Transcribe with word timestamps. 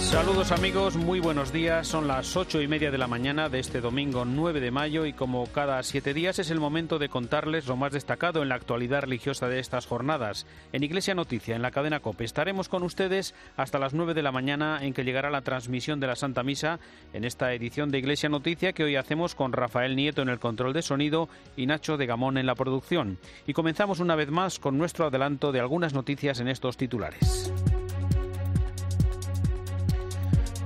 Saludos 0.00 0.52
amigos, 0.52 0.96
muy 0.96 1.20
buenos 1.20 1.52
días. 1.52 1.86
Son 1.86 2.08
las 2.08 2.34
ocho 2.36 2.62
y 2.62 2.68
media 2.68 2.90
de 2.90 2.98
la 2.98 3.08
mañana 3.08 3.48
de 3.48 3.58
este 3.58 3.80
domingo 3.80 4.24
9 4.24 4.60
de 4.60 4.70
mayo 4.70 5.04
y 5.04 5.12
como 5.12 5.46
cada 5.48 5.82
siete 5.82 6.14
días 6.14 6.38
es 6.38 6.50
el 6.50 6.60
momento 6.60 6.98
de 6.98 7.08
contarles 7.08 7.66
lo 7.66 7.76
más 7.76 7.92
destacado 7.92 8.42
en 8.42 8.48
la 8.48 8.54
actualidad 8.54 9.02
religiosa 9.02 9.48
de 9.48 9.58
estas 9.58 9.86
jornadas. 9.86 10.46
En 10.72 10.82
Iglesia 10.82 11.14
Noticia, 11.14 11.56
en 11.56 11.62
la 11.62 11.72
cadena 11.72 12.00
COPE, 12.00 12.24
estaremos 12.24 12.68
con 12.68 12.84
ustedes 12.84 13.34
hasta 13.56 13.78
las 13.78 13.92
9 13.92 14.14
de 14.14 14.22
la 14.22 14.32
mañana 14.32 14.78
en 14.80 14.94
que 14.94 15.04
llegará 15.04 15.30
la 15.30 15.42
transmisión 15.42 16.00
de 16.00 16.06
la 16.06 16.16
Santa 16.16 16.42
Misa 16.42 16.78
en 17.12 17.24
esta 17.24 17.52
edición 17.52 17.90
de 17.90 17.98
Iglesia 17.98 18.30
Noticia 18.30 18.72
que 18.72 18.84
hoy 18.84 18.96
hacemos 18.96 19.34
con 19.34 19.52
Rafael 19.52 19.94
Nieto 19.94 20.22
en 20.22 20.30
el 20.30 20.38
control 20.38 20.72
de 20.72 20.82
sonido 20.82 21.28
y 21.56 21.66
Nacho 21.66 21.96
de 21.96 22.06
Gamón 22.06 22.38
en 22.38 22.46
la 22.46 22.54
producción. 22.54 23.18
Y 23.46 23.52
comenzamos 23.52 24.00
una 24.00 24.16
vez 24.16 24.30
más 24.30 24.58
con 24.58 24.78
nuestro 24.78 25.06
adelanto 25.06 25.52
de 25.52 25.60
algunas 25.60 25.92
noticias 25.92 26.40
en 26.40 26.48
estos 26.48 26.76
titulares. 26.76 27.52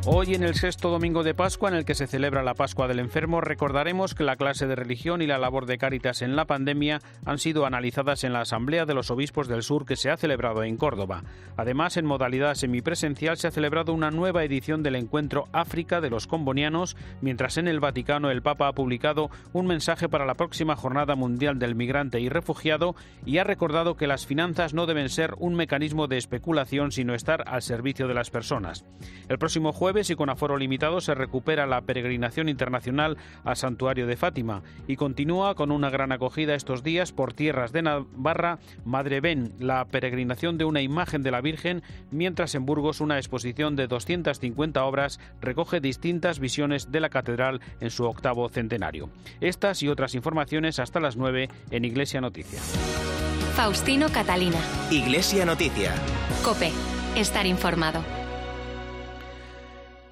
Hoy, 0.04 0.34
en 0.34 0.42
el 0.42 0.56
sexto 0.56 0.90
domingo 0.90 1.22
de 1.22 1.32
Pascua, 1.32 1.68
en 1.68 1.76
el 1.76 1.84
que 1.84 1.94
se 1.94 2.08
celebra 2.08 2.42
la 2.42 2.54
Pascua 2.54 2.88
del 2.88 2.98
Enfermo, 2.98 3.40
recordaremos 3.40 4.16
que 4.16 4.24
la 4.24 4.34
clase 4.34 4.66
de 4.66 4.74
religión 4.74 5.22
y 5.22 5.28
la 5.28 5.38
labor 5.38 5.64
de 5.64 5.78
Cáritas 5.78 6.22
en 6.22 6.34
la 6.34 6.44
pandemia 6.44 6.98
han 7.24 7.38
sido 7.38 7.66
analizadas 7.66 8.24
en 8.24 8.32
la 8.32 8.40
Asamblea 8.40 8.84
de 8.84 8.94
los 8.94 9.12
Obispos 9.12 9.46
del 9.46 9.62
Sur 9.62 9.86
que 9.86 9.94
se 9.94 10.10
ha 10.10 10.16
celebrado 10.16 10.64
en 10.64 10.76
Córdoba. 10.76 11.22
Además, 11.56 11.96
en 11.96 12.06
modalidad 12.06 12.56
semipresencial 12.56 13.36
se 13.36 13.46
ha 13.46 13.52
celebrado 13.52 13.92
una 13.92 14.10
nueva 14.10 14.42
edición 14.42 14.82
del 14.82 14.96
encuentro 14.96 15.46
África 15.52 16.00
de 16.00 16.10
los 16.10 16.26
Combonianos, 16.26 16.96
mientras 17.20 17.56
en 17.56 17.68
el 17.68 17.78
Vaticano 17.78 18.32
el 18.32 18.42
Papa 18.42 18.66
ha 18.66 18.74
publicado 18.74 19.30
un 19.52 19.68
mensaje 19.68 20.08
para 20.08 20.26
la 20.26 20.34
próxima 20.34 20.74
Jornada 20.74 21.14
Mundial 21.14 21.60
del 21.60 21.76
Migrante 21.76 22.18
y 22.18 22.28
Refugiado 22.28 22.96
y 23.24 23.38
ha 23.38 23.44
recordado 23.44 23.96
que 23.96 24.08
las 24.08 24.26
finanzas 24.26 24.74
no 24.74 24.86
deben 24.86 25.10
ser 25.10 25.34
un 25.38 25.54
mecanismo 25.54 26.08
de 26.08 26.18
especulación, 26.18 26.90
sino 26.90 27.14
estar 27.14 27.44
al 27.46 27.62
servicio 27.62 28.08
de 28.08 28.14
las 28.14 28.30
personas. 28.30 28.84
El 29.28 29.38
próximo 29.38 29.72
jueves 29.72 29.91
y 29.92 30.14
con 30.14 30.30
aforo 30.30 30.56
limitado 30.56 31.02
se 31.02 31.14
recupera 31.14 31.66
la 31.66 31.82
peregrinación 31.82 32.48
internacional 32.48 33.18
al 33.44 33.56
santuario 33.56 34.06
de 34.06 34.16
Fátima 34.16 34.62
y 34.86 34.96
continúa 34.96 35.54
con 35.54 35.70
una 35.70 35.90
gran 35.90 36.12
acogida 36.12 36.54
estos 36.54 36.82
días 36.82 37.12
por 37.12 37.34
tierras 37.34 37.72
de 37.72 37.82
Navarra 37.82 38.58
Madre 38.86 39.20
Ben, 39.20 39.52
la 39.58 39.84
peregrinación 39.84 40.56
de 40.56 40.64
una 40.64 40.80
imagen 40.80 41.22
de 41.22 41.30
la 41.30 41.42
Virgen, 41.42 41.82
mientras 42.10 42.54
en 42.54 42.64
Burgos 42.64 43.02
una 43.02 43.18
exposición 43.18 43.76
de 43.76 43.86
250 43.86 44.82
obras 44.82 45.20
recoge 45.42 45.80
distintas 45.80 46.38
visiones 46.38 46.90
de 46.90 47.00
la 47.00 47.10
catedral 47.10 47.60
en 47.80 47.90
su 47.90 48.04
octavo 48.04 48.48
centenario. 48.48 49.10
Estas 49.42 49.82
y 49.82 49.88
otras 49.88 50.14
informaciones 50.14 50.78
hasta 50.78 51.00
las 51.00 51.16
9 51.16 51.50
en 51.70 51.84
Iglesia 51.84 52.22
Noticia. 52.22 52.60
Faustino 53.54 54.08
Catalina. 54.08 54.58
Iglesia 54.90 55.44
Noticia. 55.44 55.92
Cope. 56.42 56.70
Estar 57.14 57.44
informado. 57.44 58.21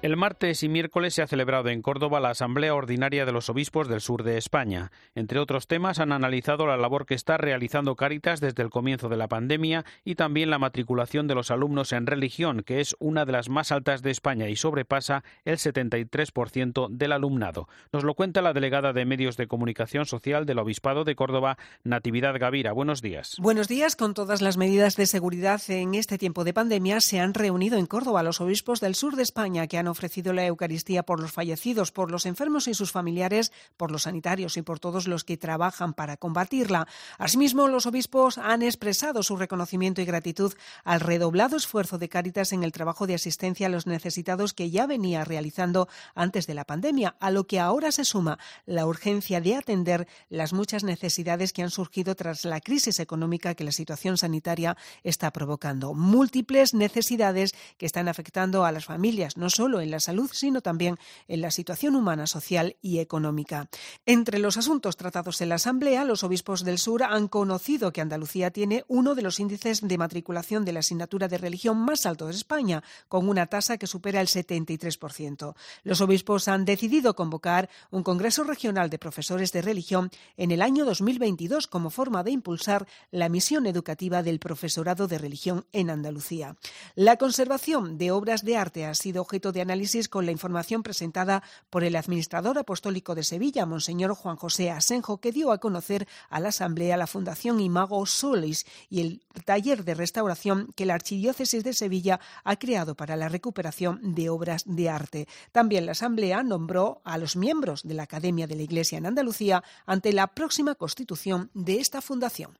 El 0.01 0.17
martes 0.17 0.63
y 0.63 0.67
miércoles 0.67 1.13
se 1.13 1.21
ha 1.21 1.27
celebrado 1.27 1.69
en 1.69 1.83
Córdoba 1.83 2.19
la 2.19 2.31
Asamblea 2.31 2.73
Ordinaria 2.73 3.23
de 3.23 3.31
los 3.31 3.51
Obispos 3.51 3.87
del 3.87 4.01
Sur 4.01 4.23
de 4.23 4.35
España. 4.35 4.91
Entre 5.13 5.37
otros 5.37 5.67
temas, 5.67 5.99
han 5.99 6.11
analizado 6.11 6.65
la 6.65 6.75
labor 6.75 7.05
que 7.05 7.13
está 7.13 7.37
realizando 7.37 7.95
Cáritas 7.95 8.39
desde 8.39 8.63
el 8.63 8.71
comienzo 8.71 9.09
de 9.09 9.17
la 9.17 9.27
pandemia 9.27 9.85
y 10.03 10.15
también 10.15 10.49
la 10.49 10.57
matriculación 10.57 11.27
de 11.27 11.35
los 11.35 11.51
alumnos 11.51 11.91
en 11.91 12.07
religión, 12.07 12.63
que 12.63 12.79
es 12.79 12.95
una 12.97 13.25
de 13.25 13.33
las 13.33 13.49
más 13.49 13.71
altas 13.71 14.01
de 14.01 14.09
España 14.09 14.49
y 14.49 14.55
sobrepasa 14.55 15.23
el 15.45 15.59
73% 15.59 16.89
del 16.89 17.11
alumnado. 17.11 17.67
Nos 17.93 18.03
lo 18.03 18.15
cuenta 18.15 18.41
la 18.41 18.53
delegada 18.53 18.93
de 18.93 19.05
Medios 19.05 19.37
de 19.37 19.45
Comunicación 19.45 20.07
Social 20.07 20.47
del 20.47 20.57
Obispado 20.57 21.03
de 21.03 21.13
Córdoba, 21.13 21.59
Natividad 21.83 22.39
Gavira. 22.39 22.71
Buenos 22.71 23.03
días. 23.03 23.35
Buenos 23.37 23.67
días. 23.67 23.95
Con 23.95 24.15
todas 24.15 24.41
las 24.41 24.57
medidas 24.57 24.95
de 24.95 25.05
seguridad 25.05 25.61
en 25.67 25.93
este 25.93 26.17
tiempo 26.17 26.43
de 26.43 26.55
pandemia, 26.55 27.01
se 27.01 27.19
han 27.19 27.35
reunido 27.35 27.77
en 27.77 27.85
Córdoba 27.85 28.23
los 28.23 28.41
obispos 28.41 28.79
del 28.79 28.95
sur 28.95 29.15
de 29.15 29.21
España 29.21 29.67
que 29.67 29.77
han 29.77 29.90
ofrecido 29.91 30.33
la 30.33 30.45
Eucaristía 30.45 31.03
por 31.03 31.19
los 31.19 31.31
fallecidos, 31.31 31.91
por 31.91 32.09
los 32.09 32.25
enfermos 32.25 32.67
y 32.67 32.73
sus 32.73 32.91
familiares, 32.91 33.51
por 33.77 33.91
los 33.91 34.03
sanitarios 34.03 34.57
y 34.57 34.61
por 34.61 34.79
todos 34.79 35.07
los 35.07 35.23
que 35.23 35.37
trabajan 35.37 35.93
para 35.93 36.17
combatirla. 36.17 36.87
Asimismo, 37.17 37.67
los 37.67 37.85
obispos 37.85 38.37
han 38.37 38.63
expresado 38.63 39.23
su 39.23 39.35
reconocimiento 39.35 40.01
y 40.01 40.05
gratitud 40.05 40.53
al 40.83 40.99
redoblado 40.99 41.57
esfuerzo 41.57 41.97
de 41.97 42.09
Cáritas 42.09 42.53
en 42.53 42.63
el 42.63 42.71
trabajo 42.71 43.07
de 43.07 43.15
asistencia 43.15 43.67
a 43.67 43.69
los 43.69 43.87
necesitados 43.87 44.53
que 44.53 44.71
ya 44.71 44.87
venía 44.87 45.23
realizando 45.23 45.87
antes 46.15 46.47
de 46.47 46.53
la 46.53 46.65
pandemia, 46.65 47.15
a 47.19 47.31
lo 47.31 47.45
que 47.45 47.59
ahora 47.59 47.91
se 47.91 48.05
suma 48.05 48.39
la 48.65 48.85
urgencia 48.85 49.41
de 49.41 49.55
atender 49.55 50.07
las 50.29 50.53
muchas 50.53 50.83
necesidades 50.83 51.53
que 51.53 51.63
han 51.63 51.69
surgido 51.69 52.15
tras 52.15 52.45
la 52.45 52.61
crisis 52.61 52.99
económica 52.99 53.55
que 53.55 53.63
la 53.63 53.71
situación 53.71 54.17
sanitaria 54.17 54.77
está 55.03 55.31
provocando. 55.31 55.93
Múltiples 55.93 56.73
necesidades 56.73 57.53
que 57.77 57.85
están 57.85 58.07
afectando 58.07 58.65
a 58.65 58.71
las 58.71 58.85
familias, 58.85 59.37
no 59.37 59.49
solo 59.49 59.80
en 59.81 59.91
la 59.91 59.99
salud, 59.99 60.29
sino 60.33 60.61
también 60.61 60.97
en 61.27 61.41
la 61.41 61.51
situación 61.51 61.95
humana, 61.95 62.27
social 62.27 62.75
y 62.81 62.99
económica. 62.99 63.69
Entre 64.05 64.39
los 64.39 64.57
asuntos 64.57 64.97
tratados 64.97 65.41
en 65.41 65.49
la 65.49 65.55
Asamblea, 65.55 66.03
los 66.05 66.23
obispos 66.23 66.63
del 66.63 66.77
sur 66.77 67.03
han 67.03 67.27
conocido 67.27 67.91
que 67.91 68.01
Andalucía 68.01 68.51
tiene 68.51 68.83
uno 68.87 69.15
de 69.15 69.21
los 69.21 69.39
índices 69.39 69.81
de 69.81 69.97
matriculación 69.97 70.65
de 70.65 70.73
la 70.73 70.79
asignatura 70.79 71.27
de 71.27 71.37
religión 71.37 71.77
más 71.77 72.05
altos 72.05 72.29
de 72.29 72.35
España, 72.35 72.83
con 73.07 73.27
una 73.27 73.47
tasa 73.47 73.77
que 73.77 73.87
supera 73.87 74.21
el 74.21 74.27
73%. 74.27 75.55
Los 75.83 76.01
obispos 76.01 76.47
han 76.47 76.65
decidido 76.65 77.15
convocar 77.15 77.69
un 77.89 78.03
Congreso 78.03 78.43
Regional 78.43 78.89
de 78.89 78.99
Profesores 78.99 79.51
de 79.51 79.61
Religión 79.61 80.09
en 80.37 80.51
el 80.51 80.61
año 80.61 80.85
2022 80.85 81.67
como 81.67 81.89
forma 81.89 82.23
de 82.23 82.31
impulsar 82.31 82.87
la 83.11 83.29
misión 83.29 83.65
educativa 83.65 84.23
del 84.23 84.39
profesorado 84.39 85.07
de 85.07 85.17
religión 85.17 85.65
en 85.71 85.89
Andalucía. 85.89 86.55
La 86.95 87.17
conservación 87.17 87.97
de 87.97 88.11
obras 88.11 88.43
de 88.43 88.57
arte 88.57 88.85
ha 88.85 88.95
sido 88.95 89.21
objeto 89.21 89.51
de 89.51 89.61
análisis 89.61 89.70
con 90.09 90.25
la 90.25 90.33
información 90.33 90.83
presentada 90.83 91.43
por 91.69 91.85
el 91.85 91.95
administrador 91.95 92.57
apostólico 92.57 93.15
de 93.15 93.23
Sevilla, 93.23 93.65
Monseñor 93.65 94.13
Juan 94.15 94.35
José 94.35 94.69
Asenjo, 94.69 95.19
que 95.19 95.31
dio 95.31 95.51
a 95.51 95.59
conocer 95.59 96.09
a 96.29 96.41
la 96.41 96.49
Asamblea 96.49 96.97
la 96.97 97.07
Fundación 97.07 97.61
Imago 97.61 98.05
Solis 98.05 98.65
y 98.89 98.99
el 98.99 99.21
taller 99.45 99.85
de 99.85 99.93
restauración 99.93 100.73
que 100.75 100.85
la 100.85 100.95
Archidiócesis 100.95 101.63
de 101.63 101.73
Sevilla 101.73 102.19
ha 102.43 102.57
creado 102.57 102.95
para 102.95 103.15
la 103.15 103.29
recuperación 103.29 104.13
de 104.13 104.29
obras 104.29 104.63
de 104.65 104.89
arte. 104.89 105.27
También 105.53 105.85
la 105.85 105.93
Asamblea 105.93 106.43
nombró 106.43 107.01
a 107.05 107.17
los 107.17 107.37
miembros 107.37 107.83
de 107.83 107.93
la 107.93 108.03
Academia 108.03 108.47
de 108.47 108.55
la 108.55 108.63
Iglesia 108.63 108.97
en 108.97 109.05
Andalucía 109.05 109.63
ante 109.85 110.11
la 110.11 110.27
próxima 110.27 110.75
constitución 110.75 111.49
de 111.53 111.79
esta 111.79 112.01
fundación. 112.01 112.57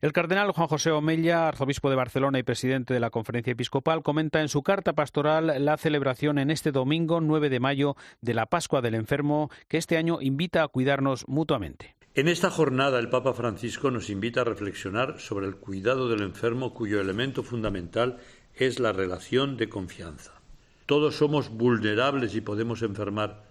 El 0.00 0.12
cardenal 0.12 0.52
Juan 0.52 0.68
José 0.68 0.92
Omella, 0.92 1.48
arzobispo 1.48 1.90
de 1.90 1.96
Barcelona 1.96 2.38
y 2.38 2.44
presidente 2.44 2.94
de 2.94 3.00
la 3.00 3.10
Conferencia 3.10 3.50
Episcopal, 3.50 4.04
comenta 4.04 4.40
en 4.40 4.48
su 4.48 4.62
carta 4.62 4.92
pastoral 4.92 5.52
la 5.64 5.76
celebración 5.76 6.38
en 6.38 6.52
este 6.52 6.70
domingo 6.70 7.20
9 7.20 7.50
de 7.50 7.58
mayo 7.58 7.96
de 8.20 8.32
la 8.32 8.46
Pascua 8.46 8.80
del 8.80 8.94
Enfermo, 8.94 9.50
que 9.66 9.76
este 9.76 9.96
año 9.96 10.18
invita 10.20 10.62
a 10.62 10.68
cuidarnos 10.68 11.26
mutuamente. 11.26 11.96
En 12.14 12.28
esta 12.28 12.48
jornada 12.48 13.00
el 13.00 13.08
Papa 13.08 13.34
Francisco 13.34 13.90
nos 13.90 14.08
invita 14.08 14.42
a 14.42 14.44
reflexionar 14.44 15.18
sobre 15.18 15.48
el 15.48 15.56
cuidado 15.56 16.08
del 16.08 16.22
enfermo 16.22 16.74
cuyo 16.74 17.00
elemento 17.00 17.42
fundamental 17.42 18.18
es 18.54 18.78
la 18.78 18.92
relación 18.92 19.56
de 19.56 19.68
confianza. 19.68 20.40
Todos 20.86 21.16
somos 21.16 21.48
vulnerables 21.48 22.36
y 22.36 22.40
podemos 22.40 22.82
enfermar. 22.82 23.42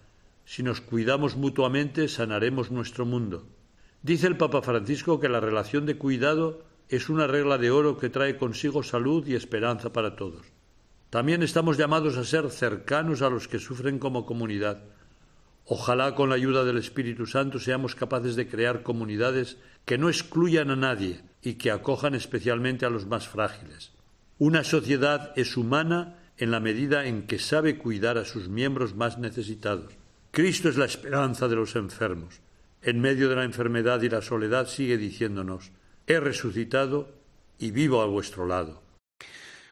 Si 0.45 0.63
nos 0.63 0.79
cuidamos 0.79 1.35
mutuamente 1.35 2.07
sanaremos 2.07 2.71
nuestro 2.71 3.05
mundo. 3.05 3.45
Dice 4.03 4.27
el 4.27 4.37
Papa 4.37 4.61
Francisco 4.61 5.19
que 5.19 5.27
la 5.27 5.39
relación 5.39 5.85
de 5.85 5.97
cuidado 5.97 6.63
es 6.87 7.09
una 7.09 7.27
regla 7.27 7.57
de 7.57 7.71
oro 7.71 7.97
que 7.97 8.09
trae 8.09 8.37
consigo 8.37 8.83
salud 8.83 9.25
y 9.27 9.35
esperanza 9.35 9.91
para 9.91 10.15
todos. 10.15 10.45
También 11.09 11.41
estamos 11.41 11.77
llamados 11.77 12.15
a 12.15 12.23
ser 12.23 12.49
cercanos 12.51 13.21
a 13.21 13.29
los 13.29 13.47
que 13.47 13.59
sufren 13.59 13.97
como 13.97 14.25
comunidad. 14.25 14.83
Ojalá 15.65 16.15
con 16.15 16.29
la 16.29 16.35
ayuda 16.35 16.63
del 16.63 16.77
Espíritu 16.77 17.25
Santo 17.25 17.59
seamos 17.59 17.95
capaces 17.95 18.35
de 18.35 18.47
crear 18.47 18.83
comunidades 18.83 19.57
que 19.83 19.97
no 19.97 20.09
excluyan 20.09 20.69
a 20.69 20.75
nadie 20.75 21.23
y 21.41 21.55
que 21.55 21.71
acojan 21.71 22.13
especialmente 22.13 22.85
a 22.85 22.89
los 22.89 23.07
más 23.07 23.27
frágiles. 23.27 23.91
Una 24.37 24.63
sociedad 24.63 25.33
es 25.35 25.57
humana 25.57 26.19
en 26.37 26.51
la 26.51 26.59
medida 26.59 27.07
en 27.07 27.25
que 27.25 27.39
sabe 27.39 27.77
cuidar 27.77 28.17
a 28.17 28.25
sus 28.25 28.47
miembros 28.47 28.95
más 28.95 29.17
necesitados. 29.17 29.93
Cristo 30.31 30.69
es 30.69 30.77
la 30.77 30.85
esperanza 30.85 31.47
de 31.47 31.55
los 31.55 31.75
enfermos 31.75 32.41
en 32.81 33.01
medio 33.01 33.29
de 33.29 33.35
la 33.35 33.43
enfermedad 33.43 34.01
y 34.01 34.09
la 34.09 34.21
soledad, 34.21 34.67
sigue 34.67 34.97
diciéndonos, 34.97 35.71
he 36.07 36.19
resucitado 36.19 37.09
y 37.59 37.71
vivo 37.71 38.01
a 38.01 38.05
vuestro 38.05 38.45
lado. 38.45 38.86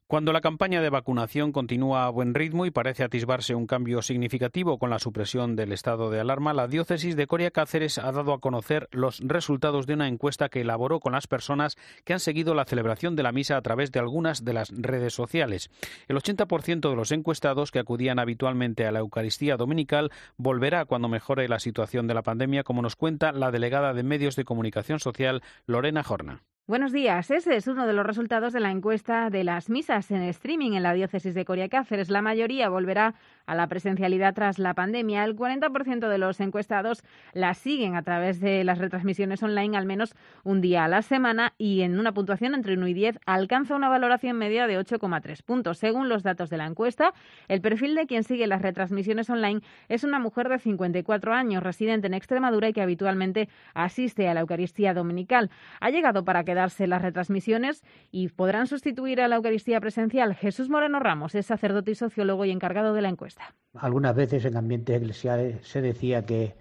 Cuando 0.08 0.34
la 0.34 0.42
campaña 0.42 0.84
de 0.84 0.92
vacunación 0.92 1.52
continúa 1.52 2.06
a 2.06 2.12
buen 2.12 2.36
ritmo 2.36 2.68
y 2.68 2.72
parece 2.72 3.04
atisbarse 3.04 3.56
un 3.56 3.66
cambio 3.66 4.04
significativo 4.04 4.78
con 4.78 4.92
la 4.92 5.00
supresión 5.00 5.56
del 5.56 5.72
estado 5.72 6.12
de 6.12 6.20
alarma, 6.20 6.54
la 6.54 6.68
diócesis 6.68 7.16
de 7.16 7.26
Coria 7.26 7.50
Cáceres 7.50 7.98
ha 7.98 8.12
dado 8.12 8.32
a 8.32 8.40
conocer 8.40 8.88
los 8.92 9.20
resultados 9.22 9.88
de 9.88 9.96
una 9.96 10.08
encuesta 10.08 10.48
que 10.48 10.62
elaboró 10.62 11.00
con 11.00 11.14
las 11.14 11.26
personas 11.26 11.76
que 12.04 12.14
han 12.14 12.20
seguido 12.20 12.54
la 12.54 12.66
celebración 12.66 13.16
de 13.16 13.24
la 13.24 13.32
misa 13.32 13.58
a 13.58 13.64
través 13.64 13.92
de 13.92 13.98
algunas 13.98 14.46
de 14.46 14.54
las 14.54 14.70
redes 14.70 15.16
sociales. 15.16 15.72
El 16.08 16.18
80% 16.18 16.88
de 16.88 16.96
los 16.96 17.12
encuestados 17.12 17.72
que 17.72 17.80
acudían 17.80 18.20
habitualmente 18.20 18.86
a 18.86 18.92
la 18.92 19.00
Eucaristía 19.00 19.58
dominical 19.58 20.12
volverá 20.38 20.86
cuando 20.86 21.10
mejore 21.10 21.50
la 21.50 21.58
situación 21.58 22.06
de 22.06 22.14
la 22.14 22.22
pandemia, 22.22 22.64
como 22.64 22.84
nos 22.84 22.96
cuenta 22.96 23.32
la 23.32 23.50
delegada 23.50 23.96
de 23.96 24.04
Medios 24.04 24.36
de 24.36 24.46
Comunicación 24.46 25.00
Social, 25.00 25.42
Lorena 25.66 26.04
Jorna. 26.04 26.44
Buenos 26.68 26.92
días. 26.92 27.30
Ese 27.30 27.58
es 27.58 27.68
uno 27.68 27.86
de 27.86 27.94
los 27.94 28.08
resultados 28.08 28.52
de 28.52 28.60
la 28.60 28.72
encuesta 28.72 29.30
de 29.30 29.44
las 29.44 29.70
misas 29.70 30.10
en 30.10 30.24
streaming 30.24 30.72
en 30.72 30.82
la 30.82 30.94
diócesis 30.94 31.36
de 31.36 31.46
Coria 31.46 31.70
Cáceres. 31.70 32.10
La 32.10 32.24
mayoría 32.24 32.70
volverá 32.70 33.14
a 33.46 33.54
la 33.54 33.68
presencialidad 33.68 34.34
tras 34.34 34.58
la 34.58 34.74
pandemia. 34.74 35.24
El 35.26 35.36
40% 35.36 36.10
de 36.10 36.18
los 36.18 36.40
encuestados 36.40 37.04
la 37.34 37.54
siguen 37.54 37.96
a 37.96 38.02
través 38.02 38.40
de 38.40 38.64
las 38.64 38.80
retransmisiones 38.80 39.44
online 39.44 39.78
al 39.78 39.86
menos 39.86 40.16
un 40.44 40.60
día 40.60 40.86
a 40.86 40.88
la 40.88 41.04
semana 41.04 41.54
y 41.60 41.82
en 41.82 42.00
una 42.00 42.14
puntuación 42.14 42.56
entre 42.56 42.74
1 42.74 42.88
y 42.88 42.96
10 42.96 43.20
alcanza 43.28 43.76
una 43.76 43.88
valoración 43.88 44.36
media 44.36 44.66
de 44.66 44.80
8,3 44.80 45.44
puntos. 45.44 45.78
Según 45.78 46.10
los 46.10 46.24
datos 46.24 46.50
de 46.50 46.58
la 46.58 46.66
encuesta, 46.66 47.14
el 47.48 47.62
perfil 47.62 47.94
de 47.94 48.08
quien 48.08 48.24
sigue 48.24 48.48
las 48.48 48.64
retransmisiones 48.64 49.30
online 49.30 49.62
es 49.88 50.04
una 50.04 50.18
mujer 50.18 50.50
de 50.50 50.58
54 50.58 51.32
años, 51.32 51.62
residente 51.62 52.08
en 52.08 52.16
Extremadura 52.16 52.70
y 52.70 52.74
que 52.74 52.82
habitualmente 52.82 53.50
asiste 53.76 54.28
a 54.28 54.34
la 54.34 54.40
Eucaristía 54.40 54.96
Dominical. 54.96 55.52
Ha 55.80 55.92
llegado 55.92 56.26
para 56.26 56.44
que 56.44 56.55
darse 56.56 56.88
las 56.88 57.04
retransmisiones 57.04 57.84
y 58.12 58.30
podrán 58.30 58.66
sustituir 58.66 59.22
a 59.22 59.28
la 59.28 59.36
Eucaristía 59.36 59.80
presencial. 59.80 60.34
Jesús 60.34 60.70
Moreno 60.70 61.00
Ramos 61.00 61.36
es 61.36 61.46
sacerdote 61.46 61.92
y 61.92 61.96
sociólogo 61.96 62.46
y 62.46 62.52
encargado 62.52 62.94
de 62.94 63.04
la 63.04 63.10
encuesta. 63.10 63.54
Algunas 63.76 64.16
veces 64.16 64.46
en 64.46 64.58
ambientes 64.58 64.98
eclesiales 64.98 65.68
se 65.68 65.82
decía 65.82 66.26
que 66.26 66.56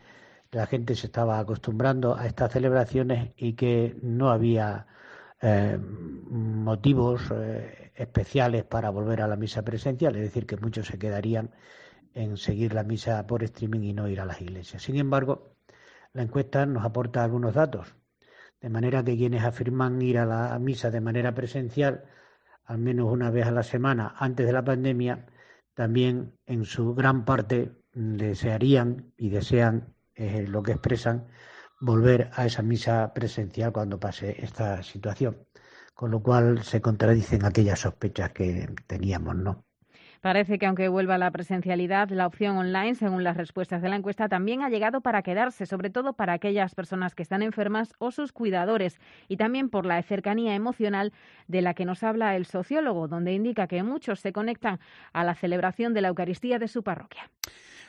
la 0.51 0.67
gente 0.67 0.95
se 0.95 1.07
estaba 1.07 1.39
acostumbrando 1.39 2.15
a 2.15 2.27
estas 2.27 2.53
celebraciones 2.53 3.33
y 3.37 3.55
que 3.55 3.97
no 4.03 4.31
había 4.31 4.87
eh, 5.41 5.79
motivos 5.79 7.31
eh, 7.35 7.93
especiales 7.95 8.65
para 8.65 8.91
volver 8.91 9.21
a 9.21 9.29
la 9.29 9.37
misa 9.37 9.63
presencial, 9.63 10.15
es 10.17 10.23
decir, 10.23 10.47
que 10.47 10.57
muchos 10.57 10.87
se 10.87 10.99
quedarían 10.99 11.51
en 12.15 12.37
seguir 12.37 12.73
la 12.75 12.85
misa 12.85 13.27
por 13.27 13.43
streaming 13.43 13.81
y 13.83 13.93
no 13.93 14.09
ir 14.09 14.21
a 14.21 14.25
las 14.25 14.41
iglesias. 14.41 14.83
Sin 14.83 14.97
embargo, 14.97 15.57
la 16.13 16.23
encuesta 16.23 16.65
nos 16.65 16.85
aporta 16.85 17.25
algunos 17.25 17.55
datos. 17.55 17.95
De 18.65 18.71
manera 18.71 19.05
que 19.05 19.15
quienes 19.15 19.45
afirman 19.45 20.01
ir 20.01 20.17
a 20.17 20.25
la 20.25 20.59
misa 20.59 20.91
de 20.91 21.03
manera 21.03 21.35
presencial, 21.35 22.05
al 22.65 22.79
menos 22.79 23.13
una 23.13 23.29
vez 23.31 23.47
a 23.47 23.51
la 23.51 23.63
semana 23.63 24.15
antes 24.17 24.47
de 24.47 24.55
la 24.55 24.65
pandemia, 24.65 25.27
también 25.75 26.39
en 26.47 26.65
su 26.65 26.95
gran 26.95 27.27
parte 27.27 27.73
desearían 27.93 29.13
y 29.19 29.29
desean 29.29 29.95
eh, 30.15 30.47
lo 30.49 30.63
que 30.63 30.73
expresan 30.73 31.29
volver 31.79 32.31
a 32.33 32.47
esa 32.47 32.63
misa 32.63 33.13
presencial 33.13 33.71
cuando 33.71 34.01
pase 34.01 34.43
esta 34.43 34.83
situación. 34.83 35.47
Con 35.93 36.11
lo 36.11 36.23
cual 36.23 36.65
se 36.65 36.81
contradicen 36.81 37.45
aquellas 37.45 37.81
sospechas 37.81 38.31
que 38.33 38.75
teníamos, 38.87 39.37
¿no? 39.37 39.64
Parece 40.25 40.59
que 40.59 40.65
aunque 40.65 40.89
vuelva 40.89 41.19
la 41.19 41.31
presencialidad, 41.31 42.09
la 42.09 42.27
opción 42.27 42.57
online, 42.57 42.95
según 42.95 43.25
las 43.25 43.37
respuestas 43.37 43.83
de 43.83 43.91
la 43.91 43.97
encuesta, 43.97 44.27
también 44.27 44.63
ha 44.63 44.71
llegado 44.71 45.03
para 45.03 45.21
quedarse, 45.21 45.67
sobre 45.67 45.91
todo 45.91 46.15
para 46.15 46.33
aquellas 46.33 46.75
personas 46.75 47.15
que 47.15 47.23
están 47.23 47.43
enfermas 47.43 47.93
o 47.99 48.11
sus 48.11 48.33
cuidadores, 48.33 48.99
y 49.29 49.37
también 49.37 49.69
por 49.69 49.85
la 49.85 50.03
cercanía 50.03 50.55
emocional 50.55 51.13
de 51.47 51.61
la 51.61 51.75
que 51.75 51.85
nos 51.85 52.03
habla 52.03 52.37
el 52.37 52.47
sociólogo, 52.47 53.07
donde 53.07 53.35
indica 53.35 53.67
que 53.67 53.83
muchos 53.83 54.21
se 54.21 54.33
conectan 54.33 54.81
a 55.13 55.25
la 55.25 55.35
celebración 55.35 55.93
de 55.93 56.01
la 56.01 56.09
Eucaristía 56.09 56.59
de 56.59 56.69
su 56.69 56.83
parroquia. 56.83 57.31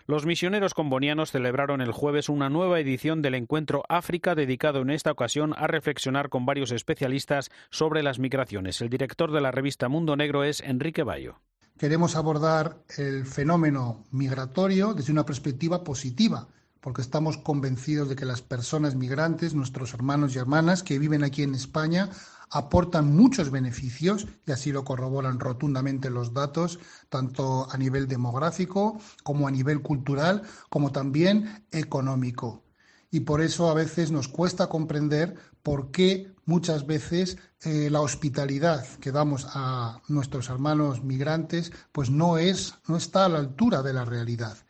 Los 0.05 0.25
misioneros 0.25 0.73
combonianos 0.73 1.31
celebraron 1.31 1.79
el 1.79 1.93
jueves 1.93 2.27
una 2.27 2.49
nueva 2.49 2.81
edición 2.81 3.21
del 3.21 3.35
encuentro 3.35 3.85
África 3.87 4.35
dedicado 4.35 4.81
en 4.81 4.89
esta 4.89 5.13
ocasión 5.13 5.53
a 5.55 5.67
reflexionar 5.67 6.27
con 6.27 6.45
varios 6.45 6.73
especialistas 6.73 7.49
sobre 7.69 8.03
las 8.03 8.19
migraciones. 8.19 8.81
El 8.81 8.89
director 8.89 9.31
de 9.31 9.39
la 9.39 9.51
revista 9.51 9.87
Mundo 9.87 10.17
Negro 10.17 10.43
es 10.43 10.59
Enrique 10.59 11.03
Bayo 11.03 11.39
queremos 11.77 12.15
abordar 12.15 12.83
el 12.97 13.25
fenómeno 13.25 14.05
migratorio 14.11 14.93
desde 14.93 15.11
una 15.11 15.25
perspectiva 15.25 15.83
positiva, 15.83 16.47
porque 16.79 17.01
estamos 17.01 17.37
convencidos 17.37 18.09
de 18.09 18.15
que 18.15 18.25
las 18.25 18.41
personas 18.41 18.95
migrantes, 18.95 19.53
nuestros 19.55 19.93
hermanos 19.93 20.35
y 20.35 20.37
hermanas 20.37 20.83
que 20.83 20.99
viven 20.99 21.23
aquí 21.23 21.43
en 21.43 21.55
España, 21.55 22.09
aportan 22.51 23.15
muchos 23.15 23.49
beneficios, 23.49 24.27
y 24.45 24.51
así 24.51 24.71
lo 24.71 24.85
corroboran 24.85 25.39
rotundamente 25.39 26.09
los 26.09 26.33
datos, 26.33 26.79
tanto 27.09 27.67
a 27.71 27.77
nivel 27.77 28.07
demográfico 28.07 28.99
como 29.23 29.47
a 29.47 29.51
nivel 29.51 29.81
cultural, 29.81 30.43
como 30.69 30.91
también 30.91 31.65
económico. 31.71 32.63
Y 33.11 33.21
por 33.21 33.41
eso 33.41 33.69
a 33.69 33.73
veces 33.73 34.11
nos 34.11 34.27
cuesta 34.27 34.67
comprender 34.67 35.35
por 35.65 35.89
qué 35.89 36.31
muchas 36.45 36.85
veces 36.85 37.39
eh, 37.63 37.89
la 37.89 38.01
hospitalidad 38.01 38.85
que 38.99 39.11
damos 39.11 39.47
a 39.49 39.99
nuestros 40.07 40.49
hermanos 40.49 41.03
migrantes 41.03 41.71
pues 41.91 42.11
no 42.11 42.37
es 42.37 42.75
no 42.87 42.97
está 42.97 43.25
a 43.25 43.29
la 43.29 43.39
altura 43.39 43.81
de 43.81 43.93
la 43.93 44.05
realidad. 44.05 44.64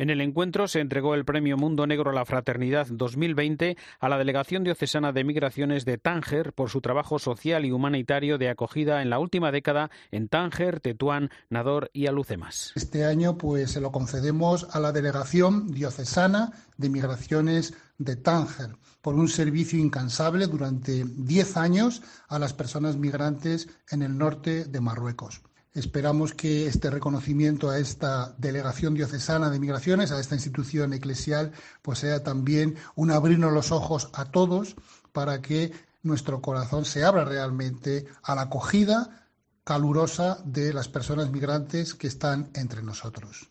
En 0.00 0.08
el 0.08 0.22
encuentro 0.22 0.66
se 0.66 0.80
entregó 0.80 1.14
el 1.14 1.26
Premio 1.26 1.58
Mundo 1.58 1.86
Negro 1.86 2.08
a 2.08 2.14
la 2.14 2.24
Fraternidad 2.24 2.86
2020 2.86 3.76
a 4.00 4.08
la 4.08 4.16
Delegación 4.16 4.64
Diocesana 4.64 5.12
de 5.12 5.24
Migraciones 5.24 5.84
de 5.84 5.98
Tánger 5.98 6.54
por 6.54 6.70
su 6.70 6.80
trabajo 6.80 7.18
social 7.18 7.66
y 7.66 7.70
humanitario 7.70 8.38
de 8.38 8.48
acogida 8.48 9.02
en 9.02 9.10
la 9.10 9.18
última 9.18 9.52
década 9.52 9.90
en 10.10 10.28
Tánger, 10.28 10.80
Tetuán, 10.80 11.28
Nador 11.50 11.90
y 11.92 12.06
Alucemas. 12.06 12.72
Este 12.76 13.04
año 13.04 13.36
pues 13.36 13.72
se 13.72 13.82
lo 13.82 13.92
concedemos 13.92 14.68
a 14.74 14.80
la 14.80 14.92
Delegación 14.92 15.70
Diocesana 15.70 16.52
de 16.78 16.88
Migraciones 16.88 17.74
de 17.98 18.16
Tánger 18.16 18.76
por 19.02 19.16
un 19.16 19.28
servicio 19.28 19.78
incansable 19.78 20.46
durante 20.46 21.04
10 21.04 21.58
años 21.58 22.00
a 22.26 22.38
las 22.38 22.54
personas 22.54 22.96
migrantes 22.96 23.68
en 23.90 24.00
el 24.00 24.16
norte 24.16 24.64
de 24.64 24.80
Marruecos. 24.80 25.42
Esperamos 25.72 26.34
que 26.34 26.66
este 26.66 26.90
reconocimiento 26.90 27.70
a 27.70 27.78
esta 27.78 28.34
delegación 28.38 28.94
diocesana 28.94 29.50
de 29.50 29.60
migraciones, 29.60 30.10
a 30.10 30.18
esta 30.18 30.34
institución 30.34 30.92
eclesial, 30.92 31.52
pues 31.80 32.00
sea 32.00 32.24
también 32.24 32.76
un 32.96 33.12
abrirnos 33.12 33.52
los 33.52 33.70
ojos 33.70 34.10
a 34.12 34.24
todos 34.24 34.74
para 35.12 35.40
que 35.40 35.72
nuestro 36.02 36.40
corazón 36.40 36.84
se 36.84 37.04
abra 37.04 37.24
realmente 37.24 38.06
a 38.22 38.34
la 38.34 38.42
acogida 38.42 39.28
calurosa 39.62 40.38
de 40.44 40.72
las 40.72 40.88
personas 40.88 41.30
migrantes 41.30 41.94
que 41.94 42.08
están 42.08 42.50
entre 42.54 42.82
nosotros. 42.82 43.50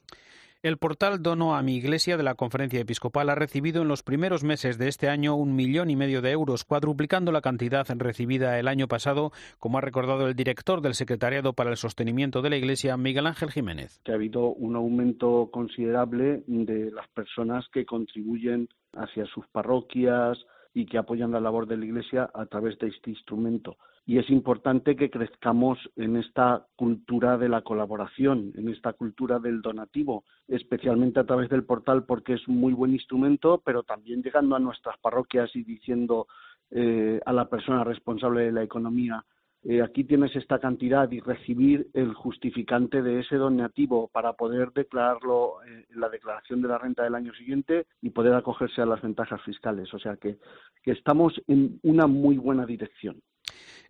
El 0.61 0.75
portal 0.75 1.23
Dono 1.23 1.55
a 1.55 1.61
mi 1.61 1.77
Iglesia 1.77 2.17
de 2.17 2.23
la 2.23 2.35
Conferencia 2.35 2.81
Episcopal 2.81 3.29
ha 3.29 3.35
recibido 3.35 3.81
en 3.81 3.87
los 3.87 4.03
primeros 4.03 4.43
meses 4.43 4.77
de 4.77 4.89
este 4.89 5.07
año 5.07 5.33
un 5.35 5.55
millón 5.55 5.89
y 5.89 5.95
medio 5.95 6.21
de 6.21 6.31
euros, 6.31 6.65
cuadruplicando 6.65 7.31
la 7.31 7.39
cantidad 7.39 7.87
recibida 7.95 8.59
el 8.59 8.67
año 8.67 8.89
pasado, 8.89 9.31
como 9.57 9.77
ha 9.77 9.81
recordado 9.81 10.27
el 10.27 10.35
director 10.35 10.81
del 10.81 10.95
Secretariado 10.95 11.53
para 11.53 11.69
el 11.69 11.77
Sostenimiento 11.77 12.41
de 12.41 12.49
la 12.49 12.57
Iglesia, 12.57 12.97
Miguel 12.97 13.27
Ángel 13.27 13.51
Jiménez. 13.51 14.01
Que 14.03 14.11
ha 14.11 14.15
habido 14.15 14.47
un 14.47 14.75
aumento 14.75 15.47
considerable 15.49 16.43
de 16.45 16.91
las 16.91 17.07
personas 17.07 17.65
que 17.71 17.85
contribuyen 17.85 18.67
hacia 18.91 19.25
sus 19.27 19.47
parroquias 19.47 20.37
y 20.73 20.85
que 20.85 20.97
apoyan 20.97 21.31
la 21.31 21.39
labor 21.39 21.67
de 21.67 21.77
la 21.77 21.85
Iglesia 21.85 22.29
a 22.33 22.45
través 22.45 22.77
de 22.79 22.87
este 22.87 23.09
instrumento. 23.09 23.77
Y 24.05 24.17
es 24.17 24.29
importante 24.29 24.95
que 24.95 25.09
crezcamos 25.09 25.77
en 25.95 26.15
esta 26.15 26.65
cultura 26.75 27.37
de 27.37 27.49
la 27.49 27.61
colaboración, 27.61 28.51
en 28.55 28.69
esta 28.69 28.93
cultura 28.93 29.39
del 29.39 29.61
donativo, 29.61 30.23
especialmente 30.47 31.19
a 31.19 31.25
través 31.25 31.49
del 31.49 31.63
portal 31.63 32.05
porque 32.05 32.33
es 32.33 32.47
un 32.47 32.57
muy 32.57 32.73
buen 32.73 32.93
instrumento, 32.93 33.61
pero 33.63 33.83
también 33.83 34.23
llegando 34.23 34.55
a 34.55 34.59
nuestras 34.59 34.97
parroquias 34.99 35.55
y 35.55 35.63
diciendo 35.63 36.27
eh, 36.71 37.19
a 37.25 37.33
la 37.33 37.49
persona 37.49 37.83
responsable 37.83 38.43
de 38.43 38.51
la 38.51 38.63
economía, 38.63 39.23
eh, 39.63 39.81
aquí 39.81 40.03
tienes 40.03 40.35
esta 40.35 40.59
cantidad 40.59 41.09
y 41.11 41.19
recibir 41.19 41.89
el 41.93 42.13
justificante 42.13 43.01
de 43.01 43.19
ese 43.19 43.35
donativo 43.35 44.07
para 44.07 44.33
poder 44.33 44.71
declararlo 44.71 45.63
eh, 45.63 45.85
en 45.89 45.99
la 45.99 46.09
declaración 46.09 46.61
de 46.61 46.69
la 46.69 46.77
renta 46.77 47.03
del 47.03 47.15
año 47.15 47.33
siguiente 47.33 47.85
y 48.01 48.09
poder 48.09 48.33
acogerse 48.33 48.81
a 48.81 48.85
las 48.85 49.01
ventajas 49.01 49.41
fiscales. 49.43 49.93
O 49.93 49.99
sea 49.99 50.15
que 50.17 50.37
estamos 50.85 51.33
en 51.47 51.79
una 51.83 52.07
muy 52.07 52.37
buena 52.37 52.65
dirección. 52.65 53.21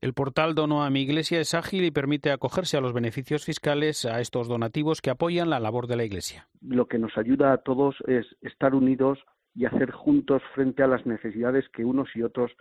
El 0.01 0.13
portal 0.13 0.55
Dono 0.55 0.83
a 0.83 0.89
mi 0.89 1.01
Iglesia 1.01 1.41
es 1.41 1.53
ágil 1.53 1.83
y 1.83 1.91
permite 1.91 2.31
acogerse 2.31 2.77
a 2.77 2.81
los 2.81 2.93
beneficios 2.93 3.43
fiscales 3.43 4.05
a 4.05 4.21
estos 4.21 4.47
donativos 4.47 5.01
que 5.01 5.09
apoyan 5.09 5.49
la 5.49 5.59
labor 5.59 5.87
de 5.87 5.97
la 5.97 6.05
Iglesia. 6.05 6.47
Lo 6.61 6.87
que 6.87 6.97
nos 6.97 7.17
ayuda 7.17 7.51
a 7.51 7.57
todos 7.57 7.97
es 8.07 8.25
estar 8.41 8.73
unidos 8.73 9.19
y 9.55 9.65
hacer 9.65 9.91
juntos 9.91 10.41
frente 10.55 10.83
a 10.83 10.87
las 10.87 11.05
necesidades 11.05 11.67
que 11.73 11.83
unos 11.83 12.07
y 12.15 12.23
otros 12.23 12.51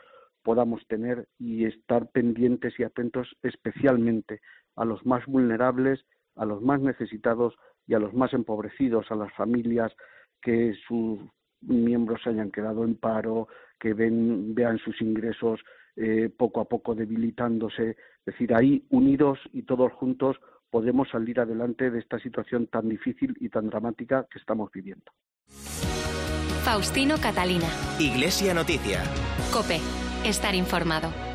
podamos 0.43 0.87
tener 0.87 1.29
y 1.39 1.65
estar 1.65 2.09
pendientes 2.11 2.75
y 2.79 2.83
atentos 2.83 3.29
especialmente 3.43 4.41
a 4.77 4.85
los 4.85 5.05
más 5.05 5.27
vulnerables, 5.27 6.05
a 6.37 6.45
los 6.45 6.63
más 6.63 6.81
necesitados 6.81 7.55
y 7.87 7.95
a 7.95 7.99
los 7.99 8.15
más 8.15 8.33
empobrecidos, 8.33 9.11
a 9.11 9.17
las 9.17 9.33
familias 9.35 9.93
que 10.41 10.75
sus 10.87 11.19
miembros 11.61 12.21
se 12.23 12.31
hayan 12.31 12.51
quedado 12.51 12.85
en 12.85 12.95
paro, 12.95 13.49
que 13.79 13.95
vean 13.95 14.79
sus 14.85 15.01
ingresos 15.03 15.61
eh, 15.97 16.31
poco 16.37 16.61
a 16.61 16.65
poco 16.67 16.95
debilitándose. 16.95 17.91
Es 17.91 17.97
decir, 18.25 18.55
ahí 18.55 18.85
unidos 18.91 19.39
y 19.53 19.63
todos 19.63 19.93
juntos 19.95 20.37
podemos 20.71 21.09
salir 21.11 21.41
adelante 21.41 21.91
de 21.91 21.99
esta 21.99 22.19
situación 22.19 22.67
tan 22.67 22.89
difícil 22.89 23.35
y 23.41 23.49
tan 23.49 23.69
dramática 23.69 24.27
que 24.31 24.39
estamos 24.39 24.71
viviendo. 24.71 25.11
Faustino 26.65 27.17
Catalina. 27.17 27.69
Iglesia 27.99 28.53
Noticia. 28.53 29.03
Cope. 29.53 30.08
Estar 30.25 30.55
informado. 30.55 31.28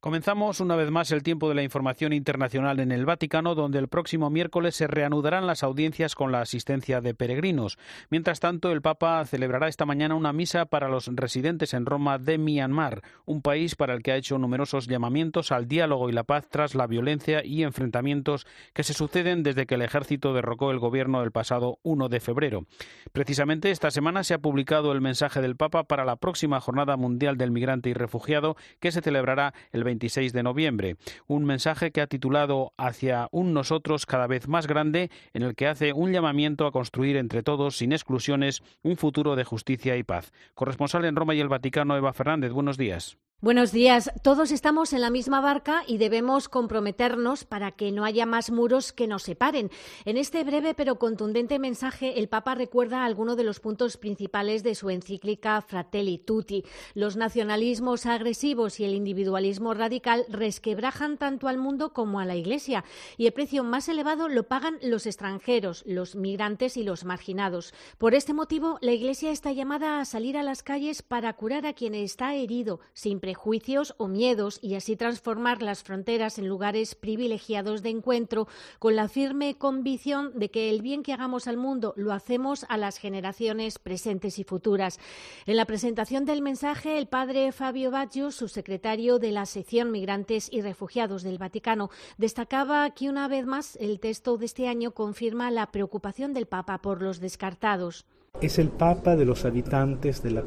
Comenzamos 0.00 0.60
una 0.60 0.76
vez 0.76 0.90
más 0.90 1.12
el 1.12 1.22
tiempo 1.22 1.50
de 1.50 1.54
la 1.54 1.62
información 1.62 2.14
internacional 2.14 2.80
en 2.80 2.90
el 2.90 3.04
Vaticano, 3.04 3.54
donde 3.54 3.78
el 3.78 3.88
próximo 3.88 4.30
miércoles 4.30 4.74
se 4.74 4.86
reanudarán 4.86 5.46
las 5.46 5.62
audiencias 5.62 6.14
con 6.14 6.32
la 6.32 6.40
asistencia 6.40 7.02
de 7.02 7.12
peregrinos. 7.12 7.76
Mientras 8.08 8.40
tanto, 8.40 8.72
el 8.72 8.80
Papa 8.80 9.22
celebrará 9.26 9.68
esta 9.68 9.84
mañana 9.84 10.14
una 10.14 10.32
misa 10.32 10.64
para 10.64 10.88
los 10.88 11.08
residentes 11.14 11.74
en 11.74 11.84
Roma 11.84 12.16
de 12.16 12.38
Myanmar, 12.38 13.02
un 13.26 13.42
país 13.42 13.76
para 13.76 13.92
el 13.92 14.02
que 14.02 14.12
ha 14.12 14.16
hecho 14.16 14.38
numerosos 14.38 14.86
llamamientos 14.86 15.52
al 15.52 15.68
diálogo 15.68 16.08
y 16.08 16.12
la 16.12 16.24
paz 16.24 16.48
tras 16.48 16.74
la 16.74 16.86
violencia 16.86 17.44
y 17.44 17.62
enfrentamientos 17.62 18.46
que 18.72 18.84
se 18.84 18.94
suceden 18.94 19.42
desde 19.42 19.66
que 19.66 19.74
el 19.74 19.82
ejército 19.82 20.32
derrocó 20.32 20.70
el 20.70 20.78
gobierno 20.78 21.22
el 21.22 21.30
pasado 21.30 21.78
1 21.82 22.08
de 22.08 22.20
febrero. 22.20 22.64
Precisamente 23.12 23.70
esta 23.70 23.90
semana 23.90 24.24
se 24.24 24.32
ha 24.32 24.38
publicado 24.38 24.92
el 24.92 25.02
mensaje 25.02 25.42
del 25.42 25.56
Papa 25.56 25.84
para 25.84 26.06
la 26.06 26.16
próxima 26.16 26.58
Jornada 26.58 26.96
Mundial 26.96 27.36
del 27.36 27.50
Migrante 27.50 27.90
y 27.90 27.92
Refugiado, 27.92 28.56
que 28.78 28.92
se 28.92 29.02
celebrará 29.02 29.52
el 29.72 29.89
26 29.90 30.32
de 30.32 30.42
noviembre. 30.44 30.96
Un 31.26 31.44
mensaje 31.44 31.90
que 31.90 32.00
ha 32.00 32.06
titulado 32.06 32.72
Hacia 32.76 33.28
un 33.32 33.52
nosotros 33.52 34.06
cada 34.06 34.28
vez 34.28 34.46
más 34.46 34.68
grande, 34.68 35.10
en 35.34 35.42
el 35.42 35.56
que 35.56 35.66
hace 35.66 35.92
un 35.92 36.12
llamamiento 36.12 36.64
a 36.66 36.72
construir 36.72 37.16
entre 37.16 37.42
todos, 37.42 37.76
sin 37.76 37.92
exclusiones, 37.92 38.62
un 38.82 38.96
futuro 38.96 39.34
de 39.34 39.44
justicia 39.44 39.96
y 39.96 40.04
paz. 40.04 40.32
Corresponsal 40.54 41.04
en 41.04 41.16
Roma 41.16 41.34
y 41.34 41.40
el 41.40 41.48
Vaticano, 41.48 41.96
Eva 41.96 42.12
Fernández, 42.12 42.52
buenos 42.52 42.76
días. 42.76 43.18
Buenos 43.42 43.72
días. 43.72 44.12
Todos 44.22 44.52
estamos 44.52 44.92
en 44.92 45.00
la 45.00 45.08
misma 45.08 45.40
barca 45.40 45.82
y 45.86 45.96
debemos 45.96 46.50
comprometernos 46.50 47.44
para 47.44 47.72
que 47.72 47.90
no 47.90 48.04
haya 48.04 48.26
más 48.26 48.50
muros 48.50 48.92
que 48.92 49.06
nos 49.06 49.22
separen. 49.22 49.70
En 50.04 50.18
este 50.18 50.44
breve 50.44 50.74
pero 50.74 50.98
contundente 50.98 51.58
mensaje, 51.58 52.18
el 52.18 52.28
Papa 52.28 52.54
recuerda 52.54 53.02
algunos 53.02 53.38
de 53.38 53.44
los 53.44 53.58
puntos 53.58 53.96
principales 53.96 54.62
de 54.62 54.74
su 54.74 54.90
encíclica 54.90 55.58
Fratelli 55.62 56.18
Tutti. 56.18 56.66
Los 56.92 57.16
nacionalismos 57.16 58.04
agresivos 58.04 58.78
y 58.78 58.84
el 58.84 58.92
individualismo 58.92 59.72
radical 59.72 60.26
resquebrajan 60.28 61.16
tanto 61.16 61.48
al 61.48 61.56
mundo 61.56 61.94
como 61.94 62.20
a 62.20 62.26
la 62.26 62.36
Iglesia 62.36 62.84
y 63.16 63.24
el 63.24 63.32
precio 63.32 63.64
más 63.64 63.88
elevado 63.88 64.28
lo 64.28 64.48
pagan 64.48 64.76
los 64.82 65.06
extranjeros, 65.06 65.82
los 65.86 66.14
migrantes 66.14 66.76
y 66.76 66.82
los 66.82 67.06
marginados. 67.06 67.72
Por 67.96 68.14
este 68.14 68.34
motivo, 68.34 68.76
la 68.82 68.92
Iglesia 68.92 69.30
está 69.30 69.50
llamada 69.50 69.98
a 69.98 70.04
salir 70.04 70.36
a 70.36 70.42
las 70.42 70.62
calles 70.62 71.00
para 71.00 71.32
curar 71.32 71.64
a 71.64 71.72
quien 71.72 71.94
está 71.94 72.34
herido, 72.34 72.80
sin 72.92 73.18
prejuicios 73.30 73.94
o 73.96 74.08
miedos 74.08 74.58
y 74.60 74.74
así 74.74 74.96
transformar 74.96 75.62
las 75.62 75.84
fronteras 75.84 76.40
en 76.40 76.48
lugares 76.48 76.96
privilegiados 76.96 77.80
de 77.80 77.90
encuentro 77.90 78.48
con 78.80 78.96
la 78.96 79.06
firme 79.06 79.54
convicción 79.54 80.32
de 80.34 80.50
que 80.50 80.68
el 80.68 80.82
bien 80.82 81.04
que 81.04 81.12
hagamos 81.12 81.46
al 81.46 81.56
mundo 81.56 81.94
lo 81.96 82.12
hacemos 82.12 82.66
a 82.68 82.76
las 82.76 82.98
generaciones 82.98 83.78
presentes 83.78 84.40
y 84.40 84.42
futuras. 84.42 84.98
En 85.46 85.56
la 85.56 85.64
presentación 85.64 86.24
del 86.24 86.42
mensaje, 86.42 86.98
el 86.98 87.06
padre 87.06 87.52
Fabio 87.52 87.92
Baggio, 87.92 88.32
subsecretario 88.32 89.20
de 89.20 89.30
la 89.30 89.46
sección 89.46 89.92
Migrantes 89.92 90.48
y 90.50 90.60
Refugiados 90.60 91.22
del 91.22 91.38
Vaticano, 91.38 91.88
destacaba 92.18 92.90
que 92.90 93.08
una 93.08 93.28
vez 93.28 93.46
más 93.46 93.76
el 93.76 94.00
texto 94.00 94.38
de 94.38 94.46
este 94.46 94.66
año 94.66 94.90
confirma 94.90 95.52
la 95.52 95.70
preocupación 95.70 96.34
del 96.34 96.46
Papa 96.46 96.78
por 96.78 97.00
los 97.00 97.20
descartados. 97.20 98.06
Es 98.40 98.58
el 98.58 98.70
Papa 98.70 99.14
de 99.14 99.24
los 99.24 99.44
habitantes 99.44 100.20
de 100.20 100.32
las 100.32 100.44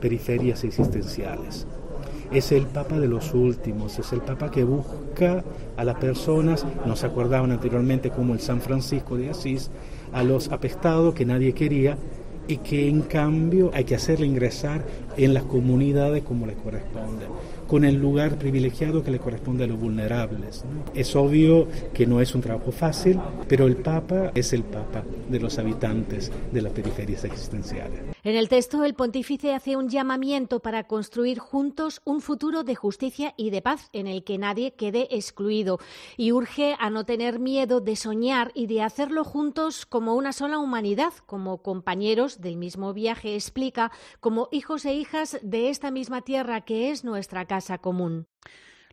periferias 0.00 0.64
existenciales 0.64 1.64
es 2.32 2.52
el 2.52 2.66
Papa 2.66 2.98
de 2.98 3.08
los 3.08 3.34
últimos, 3.34 3.98
es 3.98 4.12
el 4.12 4.20
Papa 4.20 4.50
que 4.50 4.64
busca 4.64 5.44
a 5.76 5.84
las 5.84 5.96
personas, 5.96 6.64
nos 6.86 7.04
acordaban 7.04 7.52
anteriormente 7.52 8.10
como 8.10 8.34
el 8.34 8.40
San 8.40 8.60
Francisco 8.60 9.16
de 9.16 9.30
Asís, 9.30 9.70
a 10.12 10.22
los 10.22 10.50
apestados 10.50 11.14
que 11.14 11.24
nadie 11.24 11.52
quería 11.52 11.96
y 12.46 12.58
que 12.58 12.88
en 12.88 13.02
cambio 13.02 13.70
hay 13.74 13.84
que 13.84 13.94
hacerle 13.94 14.26
ingresar 14.26 14.84
en 15.16 15.34
las 15.34 15.44
comunidades 15.44 16.22
como 16.22 16.46
le 16.46 16.54
corresponde 16.54 17.26
con 17.66 17.84
el 17.84 17.96
lugar 17.96 18.38
privilegiado 18.38 19.02
que 19.02 19.10
le 19.10 19.18
corresponde 19.18 19.64
a 19.64 19.66
los 19.66 19.78
vulnerables. 19.78 20.64
Es 20.94 21.16
obvio 21.16 21.68
que 21.92 22.06
no 22.06 22.20
es 22.20 22.34
un 22.34 22.40
trabajo 22.40 22.72
fácil, 22.72 23.18
pero 23.48 23.66
el 23.66 23.76
Papa 23.76 24.32
es 24.34 24.52
el 24.52 24.62
Papa 24.64 25.02
de 25.28 25.40
los 25.40 25.58
habitantes 25.58 26.30
de 26.52 26.62
las 26.62 26.72
periferias 26.72 27.24
existenciales. 27.24 28.00
En 28.22 28.36
el 28.36 28.48
texto, 28.48 28.84
el 28.84 28.94
pontífice 28.94 29.54
hace 29.54 29.76
un 29.76 29.88
llamamiento 29.88 30.60
para 30.60 30.84
construir 30.84 31.38
juntos 31.38 32.00
un 32.04 32.20
futuro 32.20 32.64
de 32.64 32.74
justicia 32.74 33.34
y 33.36 33.50
de 33.50 33.60
paz 33.60 33.90
en 33.92 34.06
el 34.06 34.24
que 34.24 34.38
nadie 34.38 34.72
quede 34.72 35.08
excluido 35.10 35.78
y 36.16 36.32
urge 36.32 36.74
a 36.78 36.88
no 36.88 37.04
tener 37.04 37.38
miedo 37.38 37.80
de 37.80 37.96
soñar 37.96 38.50
y 38.54 38.66
de 38.66 38.82
hacerlo 38.82 39.24
juntos 39.24 39.84
como 39.84 40.14
una 40.14 40.32
sola 40.32 40.58
humanidad, 40.58 41.12
como 41.26 41.58
compañeros 41.58 42.40
del 42.40 42.56
mismo 42.56 42.94
viaje, 42.94 43.34
explica, 43.34 43.92
como 44.20 44.48
hijos 44.52 44.84
e 44.86 44.94
hijas 44.94 45.38
de 45.42 45.68
esta 45.68 45.90
misma 45.90 46.22
tierra 46.22 46.62
que 46.62 46.90
es 46.90 47.04
nuestra 47.04 47.44
casa 47.44 47.53
casa 47.54 47.78
común. 47.78 48.26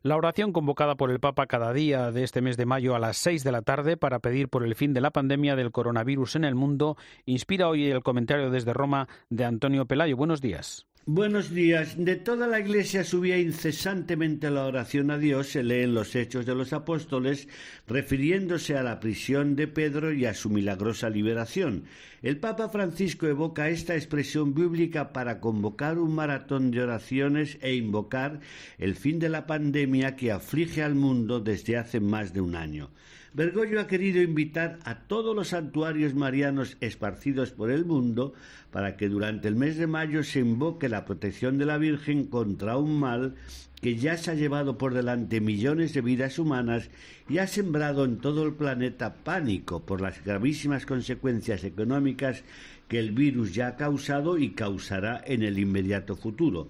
La 0.03 0.15
oración 0.17 0.53
convocada 0.53 0.93
por 0.93 1.09
el 1.09 1.19
Papa 1.19 1.47
cada 1.47 1.73
día 1.73 2.11
de 2.11 2.23
este 2.23 2.41
mes 2.41 2.57
de 2.57 2.67
mayo 2.67 2.95
a 2.95 2.99
las 2.99 3.17
seis 3.17 3.43
de 3.43 3.51
la 3.51 3.63
tarde 3.63 3.97
para 3.97 4.19
pedir 4.19 4.49
por 4.49 4.63
el 4.63 4.75
fin 4.75 4.93
de 4.93 5.01
la 5.01 5.09
pandemia 5.09 5.55
del 5.55 5.71
coronavirus 5.71 6.35
en 6.35 6.43
el 6.43 6.53
mundo 6.53 6.95
inspira 7.25 7.67
hoy 7.67 7.89
el 7.89 8.03
comentario 8.03 8.51
desde 8.51 8.73
Roma 8.73 9.07
de 9.29 9.45
Antonio 9.45 9.87
Pelayo. 9.87 10.15
Buenos 10.15 10.41
días. 10.41 10.85
Buenos 11.07 11.49
días. 11.49 11.95
De 11.97 12.15
toda 12.15 12.45
la 12.45 12.59
Iglesia 12.59 13.03
subía 13.03 13.39
incesantemente 13.39 14.51
la 14.51 14.65
oración 14.65 15.09
a 15.09 15.17
Dios, 15.17 15.47
se 15.47 15.63
lee 15.63 15.81
en 15.81 15.95
los 15.95 16.15
Hechos 16.15 16.45
de 16.45 16.53
los 16.53 16.73
Apóstoles, 16.73 17.47
refiriéndose 17.87 18.77
a 18.77 18.83
la 18.83 18.99
prisión 18.99 19.55
de 19.55 19.67
Pedro 19.67 20.13
y 20.13 20.25
a 20.25 20.35
su 20.35 20.51
milagrosa 20.51 21.09
liberación. 21.09 21.85
El 22.21 22.37
Papa 22.37 22.69
Francisco 22.69 23.25
evoca 23.25 23.69
esta 23.69 23.95
expresión 23.95 24.53
bíblica 24.53 25.11
para 25.11 25.39
convocar 25.39 25.97
un 25.97 26.13
maratón 26.13 26.69
de 26.69 26.83
oraciones 26.83 27.57
e 27.61 27.73
invocar 27.73 28.39
el 28.77 28.95
fin 28.95 29.17
de 29.17 29.29
la 29.29 29.47
pandemia 29.47 30.15
que 30.15 30.31
aflige 30.31 30.83
al 30.83 30.93
mundo 30.93 31.39
desde 31.39 31.77
hace 31.77 31.99
más 31.99 32.31
de 32.31 32.41
un 32.41 32.53
año. 32.53 32.91
Bergoglio 33.33 33.79
ha 33.79 33.87
querido 33.87 34.21
invitar 34.21 34.79
a 34.83 34.95
todos 35.07 35.33
los 35.33 35.49
santuarios 35.49 36.13
marianos 36.13 36.75
esparcidos 36.81 37.51
por 37.51 37.71
el 37.71 37.85
mundo 37.85 38.33
para 38.71 38.97
que 38.97 39.07
durante 39.07 39.47
el 39.47 39.55
mes 39.55 39.77
de 39.77 39.87
mayo 39.87 40.25
se 40.25 40.39
invoque 40.41 40.89
la 40.89 41.05
protección 41.05 41.57
de 41.57 41.65
la 41.65 41.77
Virgen 41.77 42.25
contra 42.25 42.75
un 42.75 42.99
mal 42.99 43.35
que 43.81 43.95
ya 43.95 44.17
se 44.17 44.31
ha 44.31 44.33
llevado 44.33 44.77
por 44.77 44.93
delante 44.93 45.39
millones 45.39 45.93
de 45.93 46.01
vidas 46.01 46.39
humanas 46.39 46.89
y 47.29 47.37
ha 47.37 47.47
sembrado 47.47 48.03
en 48.03 48.17
todo 48.17 48.43
el 48.43 48.53
planeta 48.53 49.15
pánico 49.23 49.85
por 49.85 50.01
las 50.01 50.21
gravísimas 50.25 50.85
consecuencias 50.85 51.63
económicas 51.63 52.43
que 52.89 52.99
el 52.99 53.11
virus 53.11 53.53
ya 53.53 53.69
ha 53.69 53.75
causado 53.77 54.37
y 54.37 54.49
causará 54.49 55.23
en 55.25 55.43
el 55.43 55.57
inmediato 55.57 56.17
futuro. 56.17 56.67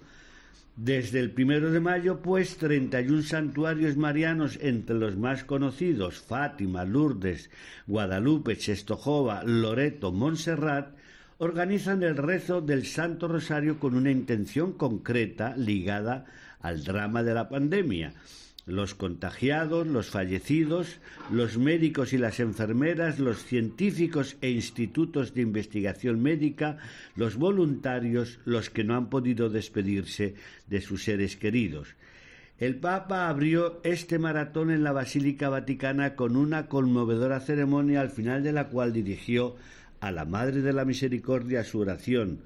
Desde 0.76 1.20
el 1.20 1.32
primero 1.32 1.70
de 1.70 1.80
mayo, 1.80 2.22
pues, 2.22 2.56
31 2.56 3.22
santuarios 3.22 3.98
marianos, 3.98 4.58
entre 4.62 4.96
los 4.96 5.16
más 5.16 5.44
conocidos, 5.44 6.20
Fátima, 6.20 6.86
Lourdes, 6.86 7.50
Guadalupe, 7.86 8.56
Chestojova, 8.56 9.42
Loreto, 9.44 10.12
Montserrat, 10.12 10.94
organizan 11.36 12.02
el 12.02 12.16
rezo 12.16 12.62
del 12.62 12.86
Santo 12.86 13.28
Rosario 13.28 13.78
con 13.78 13.94
una 13.94 14.10
intención 14.10 14.72
concreta 14.72 15.54
ligada 15.56 16.24
al 16.60 16.82
drama 16.84 17.22
de 17.22 17.34
la 17.34 17.50
pandemia 17.50 18.14
los 18.66 18.94
contagiados, 18.94 19.86
los 19.86 20.10
fallecidos, 20.10 21.00
los 21.30 21.58
médicos 21.58 22.12
y 22.12 22.18
las 22.18 22.38
enfermeras, 22.38 23.18
los 23.18 23.44
científicos 23.44 24.36
e 24.40 24.50
institutos 24.50 25.34
de 25.34 25.42
investigación 25.42 26.22
médica, 26.22 26.78
los 27.16 27.36
voluntarios, 27.36 28.38
los 28.44 28.70
que 28.70 28.84
no 28.84 28.96
han 28.96 29.10
podido 29.10 29.48
despedirse 29.48 30.34
de 30.68 30.80
sus 30.80 31.04
seres 31.04 31.36
queridos. 31.36 31.94
El 32.58 32.76
Papa 32.76 33.28
abrió 33.28 33.80
este 33.82 34.20
maratón 34.20 34.70
en 34.70 34.84
la 34.84 34.92
Basílica 34.92 35.48
Vaticana 35.48 36.14
con 36.14 36.36
una 36.36 36.68
conmovedora 36.68 37.40
ceremonia 37.40 38.00
al 38.00 38.10
final 38.10 38.44
de 38.44 38.52
la 38.52 38.68
cual 38.68 38.92
dirigió 38.92 39.56
a 39.98 40.12
la 40.12 40.24
Madre 40.24 40.60
de 40.60 40.72
la 40.72 40.84
Misericordia 40.84 41.64
su 41.64 41.80
oración, 41.80 42.40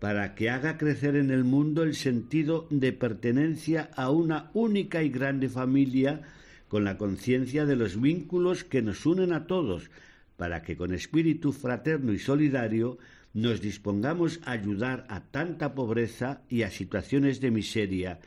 para 0.00 0.34
que 0.34 0.48
haga 0.50 0.78
crecer 0.78 1.14
en 1.14 1.30
el 1.30 1.44
mundo 1.44 1.82
el 1.82 1.94
sentido 1.94 2.66
de 2.70 2.92
pertenencia 2.92 3.90
a 3.94 4.10
una 4.10 4.50
única 4.54 5.02
y 5.02 5.10
grande 5.10 5.48
familia 5.48 6.22
con 6.68 6.84
la 6.84 6.96
conciencia 6.96 7.66
de 7.66 7.76
los 7.76 8.00
vínculos 8.00 8.64
que 8.64 8.80
nos 8.80 9.04
unen 9.04 9.32
a 9.32 9.46
todos, 9.46 9.90
para 10.36 10.62
que 10.62 10.76
con 10.76 10.94
espíritu 10.94 11.52
fraterno 11.52 12.12
y 12.12 12.18
solidario 12.18 12.98
nos 13.34 13.60
dispongamos 13.60 14.40
a 14.44 14.52
ayudar 14.52 15.04
a 15.08 15.20
tanta 15.20 15.74
pobreza 15.74 16.40
y 16.48 16.62
a 16.62 16.70
situaciones 16.70 17.40
de 17.40 17.50
miseria 17.50 18.20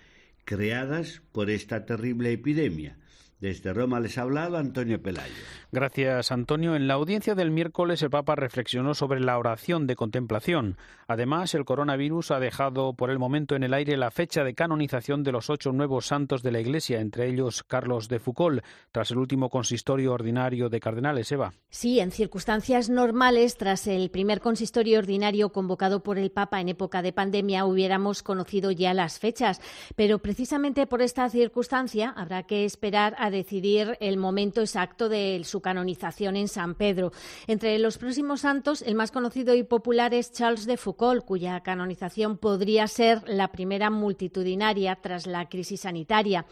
creadas 0.46 1.22
por 1.32 1.50
esta 1.50 1.86
terrible 1.86 2.32
epidemia. 2.32 2.98
Desde 3.44 3.74
Roma 3.74 4.00
les 4.00 4.18
ha 4.18 4.22
hablado 4.22 4.56
Antonio 4.56 5.02
Pelayo. 5.02 5.34
Gracias, 5.74 6.32
Antonio. 6.32 6.78
En 6.78 6.88
la 6.88 6.94
audiencia 6.94 7.36
del 7.36 7.52
miércoles, 7.52 8.02
el 8.02 8.10
Papa 8.10 8.36
reflexionó 8.36 8.94
sobre 8.94 9.20
la 9.20 9.38
oración 9.38 9.86
de 9.86 9.98
contemplación. 9.98 10.78
Además, 11.10 11.54
el 11.54 11.66
coronavirus 11.66 12.32
ha 12.32 12.40
dejado 12.40 12.94
por 12.94 13.10
el 13.10 13.20
momento 13.20 13.58
en 13.58 13.64
el 13.64 13.74
aire 13.74 13.98
la 13.98 14.12
fecha 14.12 14.46
de 14.46 14.54
canonización 14.54 15.24
de 15.24 15.34
los 15.34 15.50
ocho 15.50 15.74
nuevos 15.74 16.06
santos 16.06 16.42
de 16.42 16.54
la 16.54 16.62
Iglesia, 16.62 17.02
entre 17.02 17.28
ellos 17.28 17.64
Carlos 17.64 18.08
de 18.08 18.20
Foucault, 18.20 18.64
tras 18.94 19.12
el 19.12 19.18
último 19.18 19.50
consistorio 19.50 20.14
ordinario 20.14 20.70
de 20.70 20.80
cardenales. 20.80 21.30
Eva. 21.30 21.52
Sí, 21.70 22.00
en 22.00 22.12
circunstancias 22.12 22.90
normales, 22.90 23.58
tras 23.58 23.88
el 23.88 24.10
primer 24.10 24.40
consistorio 24.40 25.00
ordinario 25.00 25.50
convocado 25.50 26.02
por 26.02 26.18
el 26.18 26.32
Papa 26.32 26.62
en 26.62 26.70
época 26.70 27.02
de 27.02 27.12
pandemia, 27.12 27.66
hubiéramos 27.66 28.24
conocido 28.24 28.72
ya 28.72 28.94
las 28.94 29.20
fechas. 29.20 29.60
Pero 29.98 30.20
precisamente 30.20 30.88
por 30.88 31.02
esta 31.02 31.30
circunstancia 31.30 32.10
habrá 32.12 32.44
que 32.44 32.64
esperar 32.64 33.16
a 33.18 33.33
decidir 33.34 33.98
el 34.00 34.16
momento 34.16 34.62
exacto 34.62 35.10
de 35.10 35.42
su 35.44 35.60
canonización 35.60 36.38
en 36.38 36.48
San 36.48 36.76
Pedro. 36.76 37.12
Entre 37.48 37.78
los 37.80 37.98
próximos 37.98 38.42
santos, 38.42 38.82
el 38.82 38.96
más 38.96 39.12
conocido 39.12 39.54
y 39.56 39.64
popular 39.64 40.14
es 40.14 40.32
Charles 40.32 40.66
de 40.66 40.78
Foucault, 40.78 41.26
cuya 41.26 41.60
canonización 41.60 42.38
podría 42.38 42.88
ser 42.88 43.28
la 43.28 43.52
primera 43.52 43.90
multitudinaria 43.90 44.98
tras 45.02 45.28
la 45.28 45.50
crisis 45.50 45.82
sanitaria. 45.82 46.46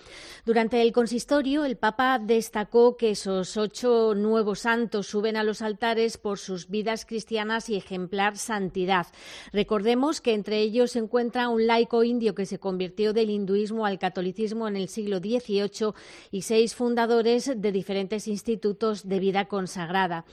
Durante 0.45 0.81
el 0.81 0.91
consistorio, 0.91 1.63
el 1.63 1.77
Papa 1.77 2.19
destacó 2.19 2.97
que 2.97 3.11
esos 3.11 3.55
ocho 3.55 4.13
nuevos 4.15 4.59
santos 4.59 5.07
suben 5.07 5.37
a 5.37 5.43
los 5.43 5.61
altares 5.61 6.17
por 6.17 6.39
sus 6.39 6.69
vidas 6.69 7.05
cristianas 7.05 7.69
y 7.69 7.75
ejemplar 7.75 8.37
santidad. 8.37 9.07
Recordemos 9.53 10.21
que 10.21 10.33
entre 10.33 10.59
ellos 10.59 10.91
se 10.91 10.99
encuentra 10.99 11.49
un 11.49 11.67
laico 11.67 12.03
indio 12.03 12.35
que 12.35 12.45
se 12.45 12.59
convirtió 12.59 13.13
del 13.13 13.29
hinduismo 13.29 13.85
al 13.85 13.99
catolicismo 13.99 14.67
en 14.67 14.75
el 14.75 14.89
siglo 14.89 15.19
XVIII 15.19 15.93
y 16.31 16.41
seis 16.41 16.70
fundadores 16.75 17.51
de 17.55 17.71
diferentes 17.71 18.27
institutos 18.27 19.07
de 19.07 19.19
vida 19.19 19.45
consagrada. 19.45 20.25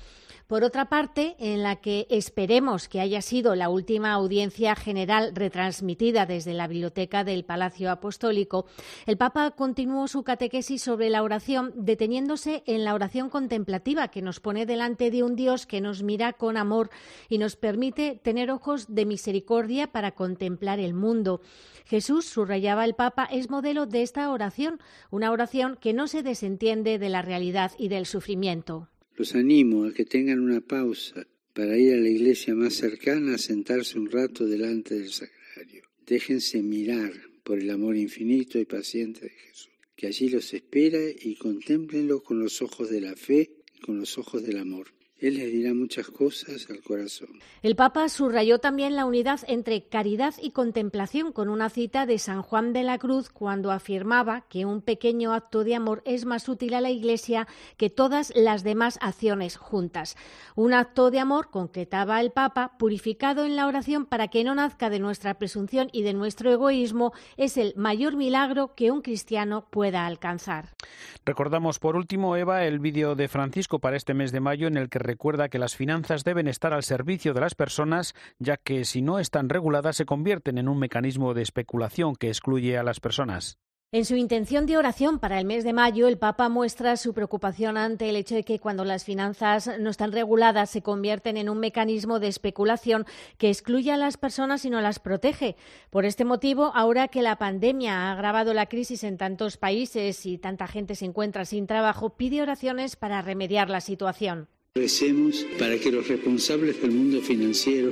Por 0.49 0.65
otra 0.65 0.87
parte, 0.89 1.37
en 1.41 1.63
la 1.63 1.77
que 1.77 2.07
esperemos 2.09 2.89
que 2.89 3.03
haya 3.03 3.21
sido 3.21 3.55
la 3.55 3.69
última 3.69 4.13
audiencia 4.13 4.75
general 4.75 5.33
retransmitida 5.35 6.25
desde 6.25 6.55
la 6.55 6.67
biblioteca 6.67 7.23
del 7.23 7.45
Palacio 7.45 7.91
Apostólico, 7.91 8.65
el 9.05 9.19
Papa 9.19 9.51
continuó 9.51 10.09
su 10.09 10.23
catequesis 10.23 10.81
sobre 10.81 11.11
la 11.11 11.23
oración, 11.23 11.75
deteniéndose 11.77 12.63
en 12.65 12.83
la 12.85 12.95
oración 12.95 13.29
contemplativa 13.29 14.09
que 14.09 14.23
nos 14.23 14.41
pone 14.41 14.65
delante 14.65 15.11
de 15.11 15.23
un 15.23 15.37
Dios 15.37 15.67
que 15.67 15.83
nos 15.83 16.03
mira 16.03 16.33
con 16.33 16.57
amor 16.57 16.89
y 17.29 17.37
nos 17.37 17.57
permite 17.57 18.17
tener 18.17 18.51
ojos 18.51 18.87
de 18.95 19.05
misericordia 19.05 19.93
para 19.93 20.13
contemplar 20.13 20.81
el 20.81 20.95
mundo. 20.95 21.43
Jesús, 21.85 22.25
subrayaba 22.25 22.87
el 22.87 22.95
Papa, 22.95 23.29
es 23.31 23.51
modelo 23.51 23.85
de 23.85 24.01
esta 24.01 24.31
oración, 24.31 24.81
una 25.11 25.31
oración 25.31 25.77
que 25.79 25.93
no 25.93 26.09
se 26.09 26.23
desentiende 26.23 26.99
de 26.99 27.11
la 27.11 27.21
realidad 27.21 27.73
y 27.77 27.89
del 27.89 28.07
sufrimiento. 28.07 28.89
Los 29.19 29.35
animo 29.35 29.85
a 29.85 29.93
que 29.93 30.05
tengan 30.05 30.39
una 30.39 30.61
pausa 30.61 31.27
para 31.53 31.77
ir 31.77 31.93
a 31.93 31.97
la 31.97 32.09
iglesia 32.09 32.55
más 32.55 32.75
cercana 32.75 33.35
a 33.35 33.39
sentarse 33.39 33.99
un 33.99 34.09
rato 34.09 34.47
delante 34.47 34.95
del 34.95 35.11
sagrario. 35.11 35.83
Déjense 36.07 36.63
mirar 36.63 37.13
por 37.43 37.59
el 37.59 37.69
amor 37.71 37.97
infinito 37.97 38.61
y 38.61 38.65
paciente 38.65 39.23
de 39.23 39.31
Jesús, 39.31 39.71
que 39.97 40.07
allí 40.07 40.29
los 40.29 40.55
espera 40.55 41.01
y 41.21 41.35
contémplenlo 41.35 42.23
con 42.23 42.39
los 42.39 42.63
ojos 42.63 42.91
de 42.91 43.01
la 43.01 43.17
fe 43.17 43.51
y 43.75 43.81
con 43.81 43.99
los 43.99 44.17
ojos 44.19 44.45
del 44.45 44.59
amor. 44.59 44.93
Él 45.21 45.35
les 45.35 45.51
dirá 45.51 45.75
muchas 45.75 46.07
cosas 46.09 46.69
al 46.71 46.81
corazón. 46.81 47.29
El 47.63 47.75
Papa 47.75 48.09
subrayó 48.09 48.61
también 48.61 48.95
la 48.95 49.05
unidad 49.05 49.41
entre 49.49 49.83
caridad 49.83 50.35
y 50.41 50.53
contemplación 50.53 51.33
con 51.33 51.49
una 51.49 51.71
cita 51.71 52.07
de 52.07 52.19
San 52.19 52.43
Juan 52.43 52.73
de 52.73 52.85
la 52.85 52.99
Cruz 52.99 53.29
cuando 53.29 53.73
afirmaba 53.73 54.43
que 54.49 54.65
un 54.65 54.81
pequeño 54.81 55.33
acto 55.33 55.65
de 55.65 55.75
amor 55.75 56.03
es 56.05 56.25
más 56.25 56.49
útil 56.49 56.75
a 56.75 56.81
la 56.81 56.91
Iglesia 56.91 57.49
que 57.77 57.91
todas 57.91 58.33
las 58.37 58.63
demás 58.63 58.99
acciones 59.01 59.57
juntas. 59.57 60.17
Un 60.55 60.73
acto 60.73 61.11
de 61.11 61.19
amor, 61.19 61.51
concretaba 61.51 62.21
el 62.21 62.31
Papa, 62.31 62.77
purificado 62.79 63.45
en 63.45 63.57
la 63.57 63.67
oración 63.67 64.07
para 64.07 64.29
que 64.29 64.45
no 64.45 64.55
nazca 64.55 64.89
de 64.89 65.01
nuestra 65.01 65.35
presunción 65.35 65.89
y 65.93 66.03
de 66.03 66.15
nuestro 66.15 66.53
egoísmo, 66.53 67.13
es 67.37 67.57
el 67.57 67.75
mayor 67.77 68.17
milagro 68.17 68.75
que 68.77 68.93
un 68.93 69.03
cristiano 69.03 69.67
pueda 69.69 70.07
alcanzar. 70.07 70.77
Recordamos 71.25 71.81
por 71.81 71.97
último, 71.97 72.37
Eva, 72.37 72.65
el 72.65 72.79
vídeo 72.79 73.17
de 73.17 73.27
Francisco 73.27 73.81
para 73.81 73.97
este 73.97 74.15
mes 74.15 74.31
de 74.31 74.41
mayo 74.41 74.69
en 74.69 74.77
el 74.77 74.89
que 74.89 75.08
recuerda 75.09 75.49
que 75.49 75.59
las 75.59 75.75
finanzas 75.75 76.23
deben 76.23 76.49
estar 76.49 76.75
al 76.75 76.83
servicio 76.83 77.33
de 77.33 77.41
las 77.41 77.55
personas, 77.55 78.15
ya 78.39 78.59
que 78.59 78.85
si 78.85 79.01
no 79.01 79.19
están 79.19 79.49
reguladas 79.49 79.97
se 79.97 80.05
convierten 80.05 80.59
en 80.59 80.69
un 80.69 80.79
mecanismo 80.79 81.33
de 81.33 81.41
especulación 81.41 82.15
que 82.15 82.29
excluye 82.29 82.77
a 82.77 82.83
las 82.83 83.01
personas. 83.01 83.59
En 83.91 84.05
su 84.05 84.17
intención 84.17 84.67
de 84.67 84.77
oración 84.77 85.19
para 85.19 85.39
el 85.39 85.47
mes 85.47 85.65
de 85.65 85.73
mayo, 85.73 86.09
el 86.09 86.19
Papa 86.19 86.51
muestra 86.51 86.99
su 86.99 87.15
preocupación 87.15 87.79
ante 87.79 88.11
el 88.11 88.17
hecho 88.17 88.35
de 88.35 88.45
que 88.45 88.59
cuando 88.59 88.85
las 88.85 89.03
finanzas 89.03 89.71
no 89.81 89.89
están 89.89 90.13
reguladas 90.13 90.69
se 90.69 90.83
convierten 90.83 91.39
en 91.39 91.49
un 91.49 91.59
mecanismo 91.59 92.21
de 92.21 92.29
especulación 92.29 93.07
que 93.39 93.49
excluye 93.49 93.91
a 93.91 93.97
las 93.97 94.19
personas 94.19 94.67
y 94.67 94.69
no 94.69 94.83
las 94.83 94.99
protege. 94.99 95.57
Por 95.89 96.05
este 96.05 96.27
motivo, 96.27 96.71
ahora 96.75 97.09
que 97.09 97.23
la 97.23 97.37
pandemia 97.37 97.95
ha 97.95 98.13
agravado 98.13 98.53
la 98.53 98.67
crisis 98.67 99.05
en 99.05 99.17
tantos 99.17 99.57
países 99.57 100.27
y 100.27 100.37
tanta 100.37 100.67
gente 100.67 100.95
se 100.95 101.07
encuentra 101.07 101.47
sin 101.47 101.67
trabajo, 101.67 102.11
pide 102.11 102.43
oraciones 102.43 102.95
para 102.95 103.23
remediar 103.23 103.71
la 103.71 103.81
situación. 103.81 104.49
Recemos 104.79 105.45
para 105.59 105.77
que 105.77 105.91
los 105.91 106.07
responsables 106.07 106.81
del 106.81 106.93
mundo 106.93 107.21
financiero 107.21 107.91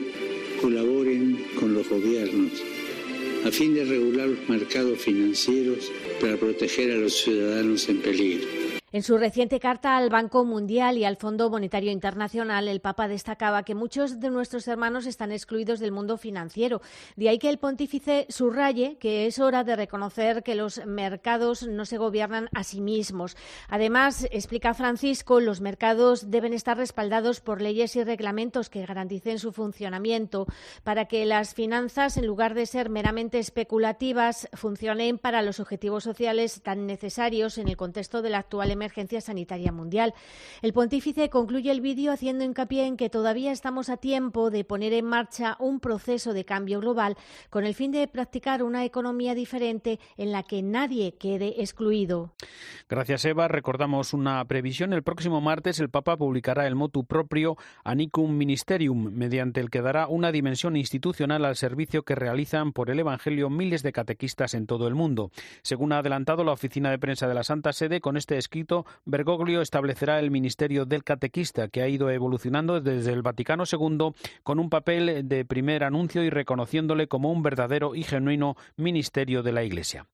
colaboren 0.61 1.37
con 1.59 1.75
los 1.75 1.89
gobiernos 1.89 2.53
a 3.45 3.51
fin 3.51 3.75
de 3.75 3.85
regular 3.85 4.29
los 4.29 4.49
mercados 4.49 4.97
financieros 5.01 5.91
para 6.21 6.37
proteger 6.37 6.93
a 6.93 6.97
los 6.97 7.13
ciudadanos 7.13 7.89
en 7.89 7.99
peligro. 7.99 8.66
En 8.97 9.03
su 9.03 9.19
reciente 9.19 9.61
carta 9.61 9.99
al 9.99 10.09
Banco 10.09 10.43
Mundial 10.47 10.97
y 10.97 11.05
al 11.05 11.19
Fondo 11.19 11.51
Monetario 11.51 11.93
Internacional, 11.93 12.67
el 12.67 12.81
Papa 12.81 13.09
destacaba 13.09 13.63
que 13.63 13.75
muchos 13.75 14.21
de 14.21 14.31
nuestros 14.31 14.67
hermanos 14.69 15.05
están 15.05 15.33
excluidos 15.33 15.81
del 15.81 15.93
mundo 15.93 16.17
financiero. 16.17 16.81
De 17.15 17.29
ahí 17.29 17.39
que 17.39 17.51
el 17.51 17.59
pontífice 17.59 18.25
subraye 18.31 18.97
que 18.97 19.27
es 19.27 19.39
hora 19.39 19.65
de 19.65 19.77
reconocer 19.77 20.43
que 20.43 20.55
los 20.55 20.87
mercados 20.87 21.67
no 21.69 21.85
se 21.85 21.99
gobiernan 21.99 22.49
a 22.55 22.65
sí 22.65 22.81
mismos. 22.81 23.37
Además, 23.69 24.27
explica 24.31 24.73
Francisco, 24.73 25.41
los 25.41 25.61
mercados 25.61 26.31
deben 26.31 26.55
estar 26.55 26.79
respaldados 26.79 27.43
por 27.43 27.61
leyes 27.61 27.97
y 27.97 28.03
reglamentos 28.03 28.71
que 28.71 28.87
garanticen 28.87 29.39
su 29.39 29.53
funcionamiento 29.53 30.47
para 30.85 31.05
que 31.05 31.27
las 31.27 31.53
finanzas, 31.53 32.17
en 32.17 32.27
lugar 32.27 32.55
de 32.55 32.65
ser 32.65 32.89
meramente 32.89 33.41
especulativas, 33.41 34.49
funcionen 34.55 35.19
para 35.19 35.43
los 35.43 35.61
objetivos 35.61 36.03
sociales 36.03 36.63
tan 36.63 36.87
necesarios 36.87 37.59
en 37.59 37.69
el 37.69 37.77
contexto 37.77 38.23
de 38.23 38.31
la 38.31 38.39
actual 38.39 38.71
emergencia 38.71 38.86
sanitaria 39.21 39.73
mundial. 39.73 40.15
El 40.63 40.73
pontífice 40.73 41.31
concluye 41.31 41.71
el 41.71 41.81
vídeo 41.81 42.13
haciendo 42.13 42.45
hincapié 42.45 42.87
en 42.87 42.97
que 42.97 43.11
todavía 43.11 43.53
estamos 43.53 43.89
a 43.89 43.97
tiempo 43.97 44.51
de 44.51 44.65
poner 44.65 44.93
en 44.93 45.05
marcha 45.05 45.57
un 45.61 45.81
proceso 45.81 46.33
de 46.33 46.45
cambio 46.45 46.81
global 46.81 47.17
con 47.51 47.65
el 47.65 47.75
fin 47.75 47.93
de 47.93 48.07
practicar 48.09 48.63
una 48.63 48.85
economía 48.85 49.35
diferente 49.35 49.99
en 50.17 50.33
la 50.33 50.43
que 50.43 50.63
nadie 50.63 51.15
quede 51.19 51.61
excluido. 51.63 52.35
Gracias, 52.89 53.25
Eva. 53.25 53.49
Recordamos 53.49 54.13
una 54.13 54.45
previsión. 54.45 54.93
El 54.93 55.03
próximo 55.03 55.41
martes 55.41 55.81
el 55.81 55.91
Papa 55.91 56.17
publicará 56.17 56.67
el 56.67 56.75
motu 56.75 57.05
propio 57.05 57.57
Anicum 57.85 58.37
Ministerium, 58.37 59.11
mediante 59.13 59.61
el 59.61 59.71
que 59.71 59.83
dará 59.83 60.09
una 60.09 60.33
dimensión 60.33 60.77
institucional 60.77 61.45
al 61.45 61.57
servicio 61.57 62.03
que 62.03 62.15
realizan 62.15 62.73
por 62.73 62.91
el 62.91 62.99
Evangelio 62.99 63.51
miles 63.51 63.83
de 63.83 63.93
catequistas 63.93 64.55
en 64.55 64.67
todo 64.67 64.89
el 64.89 64.95
mundo. 64.95 65.31
Según 65.63 65.93
ha 65.93 65.99
adelantado 65.99 66.45
la 66.45 66.53
oficina 66.53 66.91
de 66.91 66.99
prensa 66.99 67.29
de 67.29 67.35
la 67.35 67.45
Santa 67.45 67.73
Sede, 67.73 68.01
con 68.01 68.17
este 68.17 68.37
escrito 68.37 68.66
Bergoglio 69.05 69.61
establecerá 69.61 70.19
el 70.19 70.31
Ministerio 70.31 70.85
del 70.85 71.05
Catequista, 71.05 71.69
que 71.69 71.83
ha 71.83 71.89
ido 71.89 72.11
evolucionando 72.11 72.81
desde 72.81 73.13
el 73.13 73.23
Vaticano 73.23 73.65
II 73.71 74.13
con 74.43 74.59
un 74.59 74.71
papel 74.71 75.29
de 75.29 75.45
primer 75.45 75.85
anuncio 75.85 76.23
y 76.23 76.31
reconociéndole 76.31 77.09
como 77.09 77.31
un 77.31 77.43
verdadero 77.43 77.95
y 77.95 78.03
genuino 78.03 78.57
ministerio 78.77 79.43
de 79.43 79.53
la 79.53 79.65
Iglesia. 79.65 80.07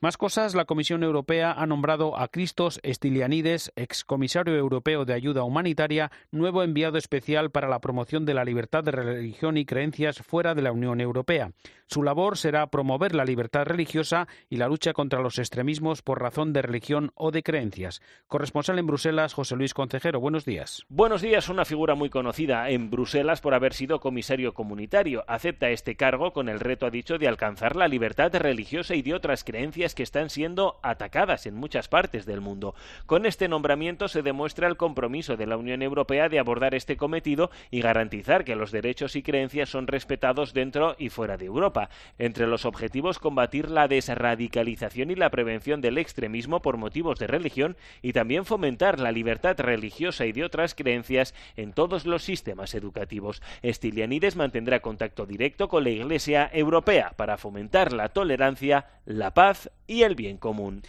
Más 0.00 0.16
cosas, 0.16 0.54
la 0.54 0.64
Comisión 0.64 1.02
Europea 1.02 1.52
ha 1.52 1.66
nombrado 1.66 2.18
a 2.18 2.28
Christos 2.28 2.80
Stylianides, 2.84 3.72
excomisario 3.76 4.56
europeo 4.56 5.04
de 5.04 5.14
ayuda 5.14 5.44
humanitaria, 5.44 6.10
nuevo 6.30 6.62
enviado 6.62 6.98
especial 6.98 7.50
para 7.50 7.68
la 7.68 7.80
promoción 7.80 8.24
de 8.24 8.34
la 8.34 8.44
libertad 8.44 8.84
de 8.84 8.92
religión 8.92 9.56
y 9.56 9.64
creencias 9.64 10.18
fuera 10.18 10.54
de 10.54 10.62
la 10.62 10.72
Unión 10.72 11.00
Europea. 11.00 11.52
Su 11.86 12.02
labor 12.02 12.38
será 12.38 12.66
promover 12.68 13.14
la 13.14 13.24
libertad 13.24 13.66
religiosa 13.66 14.26
y 14.48 14.56
la 14.56 14.68
lucha 14.68 14.94
contra 14.94 15.20
los 15.20 15.38
extremismos 15.38 16.00
por 16.00 16.20
razón 16.20 16.52
de 16.52 16.62
religión 16.62 17.12
o 17.14 17.30
de 17.30 17.42
creencias. 17.42 18.00
Corresponsal 18.26 18.78
en 18.78 18.86
Bruselas, 18.86 19.34
José 19.34 19.54
Luis 19.54 19.74
Concejero, 19.74 20.18
buenos 20.18 20.46
días. 20.46 20.84
Buenos 20.88 21.20
días, 21.20 21.48
una 21.50 21.66
figura 21.66 21.94
muy 21.94 22.08
conocida 22.08 22.70
en 22.70 22.90
Bruselas 22.90 23.42
por 23.42 23.54
haber 23.54 23.74
sido 23.74 24.00
comisario 24.00 24.54
comunitario. 24.54 25.24
Acepta 25.28 25.68
este 25.68 25.94
cargo 25.94 26.32
con 26.32 26.48
el 26.48 26.58
reto, 26.58 26.86
ha 26.86 26.90
dicho, 26.90 27.18
de 27.18 27.28
alcanzar 27.28 27.76
la 27.76 27.86
libertad 27.86 28.34
religiosa 28.34 28.94
y 28.94 29.02
de 29.02 29.14
otras 29.14 29.44
creencias 29.44 29.94
que 29.94 30.02
están 30.02 30.30
siendo 30.30 30.80
atacadas 30.82 31.46
en 31.46 31.54
muchas 31.54 31.88
partes 31.88 32.24
del 32.24 32.40
mundo. 32.40 32.74
Con 33.04 33.26
este 33.26 33.46
nombramiento 33.46 34.08
se 34.08 34.22
demuestra 34.22 34.68
el 34.68 34.78
compromiso 34.78 35.36
de 35.36 35.46
la 35.46 35.58
Unión 35.58 35.82
Europea 35.82 36.30
de 36.30 36.38
abordar 36.38 36.74
este 36.74 36.96
cometido 36.96 37.50
y 37.70 37.82
garantizar 37.82 38.44
que 38.44 38.56
los 38.56 38.72
derechos 38.72 39.16
y 39.16 39.22
creencias 39.22 39.68
son 39.68 39.86
respetados 39.86 40.54
dentro 40.54 40.96
y 40.98 41.10
fuera 41.10 41.36
de 41.36 41.44
Europa. 41.44 41.73
Entre 42.18 42.46
los 42.46 42.64
objetivos 42.64 43.18
combatir 43.18 43.70
la 43.70 43.88
desradicalización 43.88 45.10
y 45.10 45.14
la 45.14 45.30
prevención 45.30 45.80
del 45.80 45.98
extremismo 45.98 46.60
por 46.60 46.76
motivos 46.76 47.18
de 47.18 47.26
religión 47.26 47.76
y 48.02 48.12
también 48.12 48.44
fomentar 48.44 49.00
la 49.00 49.12
libertad 49.12 49.56
religiosa 49.58 50.26
y 50.26 50.32
de 50.32 50.44
otras 50.44 50.74
creencias 50.74 51.34
en 51.56 51.72
todos 51.72 52.06
los 52.06 52.22
sistemas 52.22 52.74
educativos. 52.74 53.42
Estilianides 53.62 54.36
mantendrá 54.36 54.80
contacto 54.80 55.26
directo 55.26 55.68
con 55.68 55.84
la 55.84 55.90
Iglesia 55.90 56.50
Europea 56.52 57.12
para 57.16 57.36
fomentar 57.36 57.92
la 57.92 58.08
tolerancia, 58.10 58.86
la 59.04 59.32
paz 59.34 59.70
y 59.86 60.02
el 60.02 60.14
bien 60.14 60.38
común. 60.38 60.82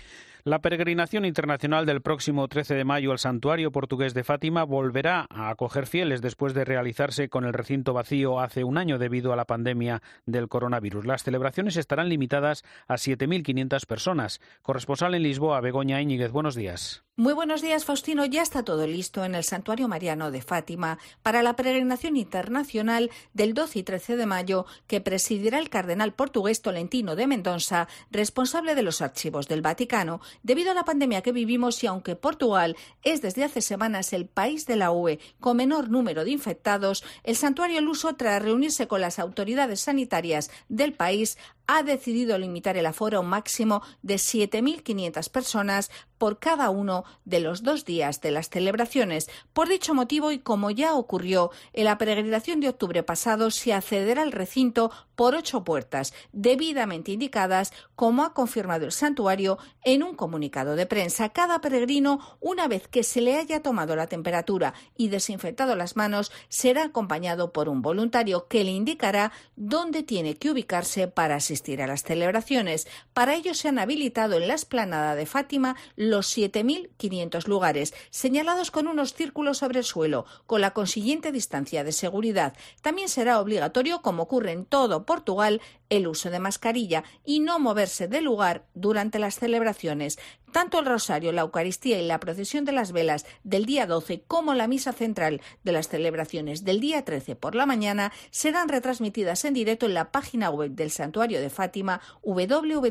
La 0.48 0.62
peregrinación 0.62 1.26
internacional 1.26 1.88
del 1.88 2.04
próximo 2.04 2.48
13 2.48 2.76
de 2.76 2.84
mayo 2.84 3.12
al 3.12 3.18
santuario 3.18 3.72
portugués 3.72 4.14
de 4.14 4.24
Fátima 4.24 4.64
volverá 4.64 5.26
a 5.32 5.50
acoger 5.50 5.88
fieles 5.88 6.22
después 6.22 6.54
de 6.54 6.64
realizarse 6.64 7.30
con 7.30 7.46
el 7.46 7.54
recinto 7.54 7.94
vacío 7.94 8.40
hace 8.40 8.64
un 8.64 8.78
año 8.78 9.00
debido 9.00 9.34
a 9.34 9.36
la 9.36 9.46
pandemia 9.46 10.04
del 10.28 10.48
coronavirus. 10.48 11.08
Las 11.08 11.24
celebraciones 11.24 11.78
estarán 11.78 12.10
limitadas 12.10 12.64
a 12.88 12.94
7.500 12.94 13.88
personas. 13.88 14.40
Corresponsal 14.62 15.16
en 15.16 15.24
Lisboa, 15.24 15.62
Begoña 15.62 16.00
Íñiguez, 16.00 16.32
buenos 16.32 16.54
días. 16.54 17.04
Muy 17.18 17.32
buenos 17.32 17.62
días, 17.62 17.86
Faustino. 17.86 18.26
Ya 18.26 18.42
está 18.42 18.64
todo 18.64 18.86
listo 18.86 19.24
en 19.24 19.36
el 19.36 19.46
Santuario 19.46 19.88
Mariano 19.88 20.32
de 20.32 20.42
Fátima 20.42 21.00
para 21.24 21.44
la 21.44 21.56
peregrinación 21.56 22.18
internacional 22.18 23.10
del 23.34 23.54
12 23.54 23.80
y 23.80 23.84
13 23.84 24.18
de 24.18 24.26
mayo 24.26 24.66
que 24.86 25.00
presidirá 25.00 25.60
el 25.60 25.70
cardenal 25.70 26.14
portugués 26.14 26.62
Tolentino 26.62 27.16
de 27.16 27.26
Mendonça, 27.26 27.88
responsable 28.12 28.76
de 28.76 28.84
los 28.84 29.02
archivos 29.02 29.48
del 29.48 29.62
Vaticano. 29.62 30.20
Debido 30.44 30.72
a 30.72 30.74
la 30.74 30.84
pandemia 30.84 31.22
que 31.22 31.32
vivimos 31.32 31.82
y 31.86 31.88
aunque 31.88 32.18
Portugal 32.18 32.76
es 33.02 33.22
desde 33.22 33.46
hace 33.46 33.62
semanas 33.62 34.12
el 34.12 34.26
país 34.26 34.66
de 34.66 34.76
la 34.76 34.92
UE 34.92 35.20
con 35.40 35.56
menor 35.56 35.90
número 35.90 36.26
de 36.26 36.32
infectados, 36.32 37.06
el 37.24 37.38
santuario 37.38 37.80
luso, 37.80 38.18
tras 38.18 38.42
reunirse 38.42 38.90
con 38.90 39.00
las 39.00 39.20
autoridades 39.20 39.80
sanitarias 39.80 40.52
del 40.68 40.92
país, 40.92 41.38
ha 41.68 41.84
decidido 41.84 42.38
limitar 42.38 42.78
el 42.78 42.86
aforo 42.86 43.24
máximo 43.24 43.82
de 44.04 44.16
7.500 44.16 45.30
personas 45.30 45.92
por 46.18 46.40
cada 46.40 46.70
uno 46.70 47.04
de 47.26 47.40
los 47.40 47.64
dos 47.64 47.86
días 47.86 48.22
de 48.22 48.32
las 48.32 48.50
celebraciones. 48.50 49.30
Por 49.54 49.70
dicho 49.70 49.94
motivo, 49.94 50.32
y 50.32 50.40
como 50.40 50.72
ya 50.72 50.96
ocurrió 50.96 51.52
en 51.74 51.86
la 51.86 51.98
peregrinación 51.98 52.60
de 52.60 52.70
octubre 52.70 53.04
pasado, 53.04 53.52
se 53.52 53.74
accederá 53.74 54.22
al 54.22 54.32
recinto 54.32 54.92
por 55.16 55.36
ocho 55.36 55.64
puertas, 55.64 56.14
debidamente 56.34 57.12
indicadas, 57.12 57.72
como 57.96 58.24
ha 58.24 58.34
confirmado 58.34 58.86
el 58.86 58.92
santuario 58.92 59.58
en 59.84 60.04
un 60.04 60.16
comunicado 60.16 60.76
de 60.76 60.86
prensa. 60.86 61.30
Cada 61.30 61.62
peregrino, 61.62 62.20
una 62.40 62.68
vez 62.68 62.88
que 62.88 63.04
se 63.04 63.22
le 63.22 63.38
haya 63.38 63.62
tomado 63.62 63.96
la 63.96 64.08
temperatura 64.08 64.74
y 64.98 65.08
desinfectado 65.08 65.76
las 65.76 65.96
manos, 65.96 66.32
será 66.50 66.84
acompañado 66.84 67.54
por 67.54 67.70
un 67.70 67.82
voluntario 67.82 68.48
que 68.48 68.64
le 68.64 68.72
indicará 68.72 69.32
dónde 69.56 70.04
tiene 70.04 70.36
que 70.36 70.52
ubicarse 70.52 71.08
para 71.08 71.36
asistir 71.36 71.82
a 71.82 71.88
las 71.88 72.04
celebraciones. 72.04 72.88
Para 73.14 73.36
ello 73.36 73.54
se 73.54 73.70
han 73.70 73.80
habilitado 73.80 74.36
en 74.36 74.48
la 74.48 74.54
esplanada 74.54 75.16
de 75.16 75.26
Fátima 75.26 75.76
los 76.10 76.36
7.500 76.38 77.48
lugares, 77.48 77.94
señalados 78.10 78.72
con 78.72 78.88
unos 78.88 79.14
círculos 79.14 79.60
sobre 79.60 79.80
el 79.80 79.86
suelo, 79.86 80.26
con 80.46 80.62
la 80.62 80.72
consiguiente 80.72 81.32
distancia 81.32 81.84
de 81.84 81.92
seguridad. 81.92 82.56
También 82.82 83.10
será 83.10 83.40
obligatorio, 83.40 84.02
como 84.02 84.24
ocurre 84.24 84.52
en 84.52 84.66
todo 84.66 85.06
Portugal, 85.06 85.62
el 85.90 86.08
uso 86.08 86.30
de 86.30 86.40
mascarilla 86.40 87.04
y 87.24 87.40
no 87.40 87.60
moverse 87.60 88.08
de 88.08 88.22
lugar 88.22 88.66
durante 88.74 89.20
las 89.20 89.40
celebraciones. 89.40 90.18
Tanto 90.56 90.80
el 90.80 90.86
rosario, 90.86 91.34
la 91.34 91.42
Eucaristía 91.42 92.00
y 92.00 92.08
la 92.08 92.22
procesión 92.22 92.64
de 92.64 92.72
las 92.72 92.94
velas 92.94 93.26
del 93.44 93.66
día 93.66 93.86
12 93.86 94.24
como 94.26 94.54
la 94.54 94.70
misa 94.70 94.94
central 94.94 95.42
de 95.66 95.74
las 95.74 95.90
celebraciones 95.90 96.64
del 96.64 96.80
día 96.80 97.04
13 97.04 97.36
por 97.36 97.56
la 97.56 97.66
mañana 97.66 98.14
serán 98.32 98.70
retransmitidas 98.70 99.44
en 99.44 99.54
directo 99.54 99.86
en 99.86 99.94
la 99.94 100.14
página 100.14 100.50
web 100.50 100.72
del 100.72 100.92
Santuario 100.92 101.42
de 101.42 101.50
Fátima 101.50 102.00
www.fatima.pt, 102.22 102.86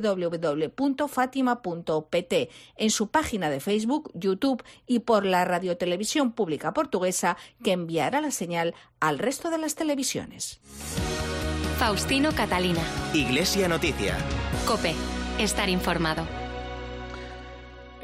en 2.76 2.90
su 2.90 3.08
página 3.08 3.48
de 3.48 3.60
Facebook, 3.60 4.10
YouTube 4.12 4.62
y 4.86 4.98
por 4.98 5.24
la 5.24 5.46
radiotelevisión 5.46 6.32
pública 6.32 6.74
portuguesa 6.74 7.38
que 7.62 7.72
enviará 7.72 8.20
la 8.20 8.30
señal 8.30 8.74
al 9.00 9.18
resto 9.18 9.48
de 9.48 9.56
las 9.56 9.74
televisiones. 9.74 10.60
Faustino 11.78 12.34
Catalina. 12.34 12.82
Iglesia 13.14 13.68
Noticia. 13.68 14.18
Cope. 14.66 14.94
Estar 15.38 15.70
informado. 15.70 16.43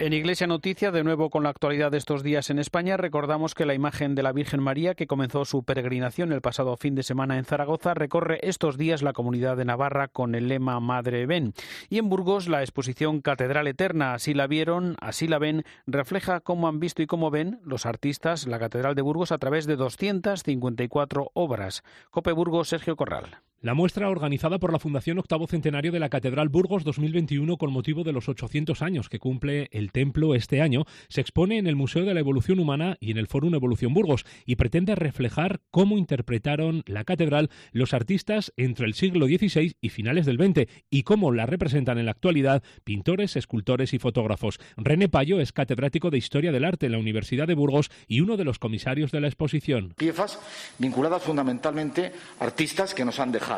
En 0.01 0.15
Iglesia 0.15 0.47
Noticia, 0.47 0.93
de 0.93 1.05
nuevo 1.05 1.29
con 1.29 1.43
la 1.43 1.51
actualidad 1.51 1.91
de 1.91 1.99
estos 1.99 2.23
días 2.23 2.49
en 2.49 2.59
España, 2.59 2.97
recordamos 2.97 3.55
que 3.55 3.67
la 3.67 3.75
imagen 3.75 4.15
de 4.15 4.23
la 4.23 4.33
Virgen 4.33 4.63
María, 4.63 4.95
que 4.95 5.07
comenzó 5.07 5.45
su 5.45 5.63
peregrinación 5.63 6.33
el 6.33 6.41
pasado 6.41 6.79
fin 6.79 6.95
de 6.95 7.03
semana 7.03 7.37
en 7.37 7.45
Zaragoza, 7.45 7.93
recorre 7.93 8.39
estos 8.41 8.79
días 8.79 9.03
la 9.03 9.13
comunidad 9.13 9.59
de 9.59 9.67
Navarra 9.67 10.09
con 10.09 10.35
el 10.35 10.49
lema 10.49 10.81
Madre 10.81 11.27
Ven. 11.27 11.53
Y 11.91 11.99
en 11.99 12.09
Burgos, 12.09 12.49
la 12.49 12.63
exposición 12.63 13.21
Catedral 13.21 13.67
Eterna, 13.67 14.15
así 14.15 14.33
la 14.33 14.47
vieron, 14.47 14.97
así 15.03 15.29
la 15.29 15.39
ven, 15.39 15.65
refleja 15.87 16.41
cómo 16.41 16.67
han 16.67 16.81
visto 16.81 17.03
y 17.03 17.07
cómo 17.07 17.31
ven 17.31 17.61
los 17.63 17.85
artistas 17.85 18.47
la 18.47 18.59
Catedral 18.59 18.95
de 18.95 19.03
Burgos 19.03 19.33
a 19.33 19.39
través 19.39 19.67
de 19.67 19.77
254 19.77 21.31
obras. 21.35 21.83
Cope 22.09 22.33
Burgos, 22.33 22.71
Sergio 22.71 22.97
Corral. 22.97 23.43
La 23.63 23.75
muestra, 23.75 24.09
organizada 24.09 24.59
por 24.59 24.73
la 24.73 24.79
Fundación 24.79 25.19
Octavo 25.19 25.47
Centenario 25.47 25.93
de 25.93 26.01
la 26.01 26.09
Catedral 26.09 26.49
Burgos 26.49 26.83
2021 26.83 27.59
con 27.59 27.71
motivo 27.71 28.05
de 28.05 28.13
los 28.13 28.27
800 28.31 28.81
años 28.81 29.11
que 29.11 29.19
cumple 29.19 29.69
el 29.71 29.93
templo 29.93 30.35
este 30.35 30.63
año, 30.63 30.87
se 31.11 31.21
expone 31.21 31.59
en 31.59 31.67
el 31.67 31.77
Museo 31.77 32.07
de 32.07 32.15
la 32.15 32.21
Evolución 32.21 32.59
Humana 32.59 32.97
y 33.01 33.11
en 33.11 33.19
el 33.19 33.27
Fórum 33.27 33.55
Evolución 33.55 33.93
Burgos 33.93 34.25
y 34.47 34.57
pretende 34.57 34.95
reflejar 34.95 35.61
cómo 35.71 35.99
interpretaron 35.99 36.85
la 36.87 37.05
catedral 37.05 37.51
los 37.73 37.93
artistas 37.93 38.51
entre 38.57 38.87
el 38.87 38.95
siglo 38.95 39.27
XVI 39.27 39.77
y 39.79 39.89
finales 39.91 40.25
del 40.25 40.39
XX 40.39 40.67
y 40.89 41.03
cómo 41.03 41.31
la 41.31 41.45
representan 41.45 41.99
en 41.99 42.07
la 42.07 42.13
actualidad 42.13 42.63
pintores, 42.85 43.37
escultores 43.37 43.93
y 43.93 43.99
fotógrafos. 43.99 44.59
René 44.79 45.11
Payo 45.11 45.39
es 45.39 45.53
catedrático 45.53 46.09
de 46.09 46.17
Historia 46.17 46.51
del 46.51 46.65
Arte 46.65 46.87
en 46.87 46.93
la 46.93 46.99
Universidad 46.99 47.47
de 47.47 47.57
Burgos 47.57 47.91
y 48.09 48.23
uno 48.23 48.39
de 48.39 48.45
los 48.45 48.59
comisarios 48.59 49.13
de 49.13 49.21
la 49.21 49.27
exposición. 49.27 49.93
Piezas 49.99 50.39
vinculadas 50.79 51.23
fundamentalmente 51.23 52.15
a 52.39 52.45
artistas 52.45 52.95
que 52.95 53.05
nos 53.05 53.21
han 53.21 53.33
dejado 53.33 53.50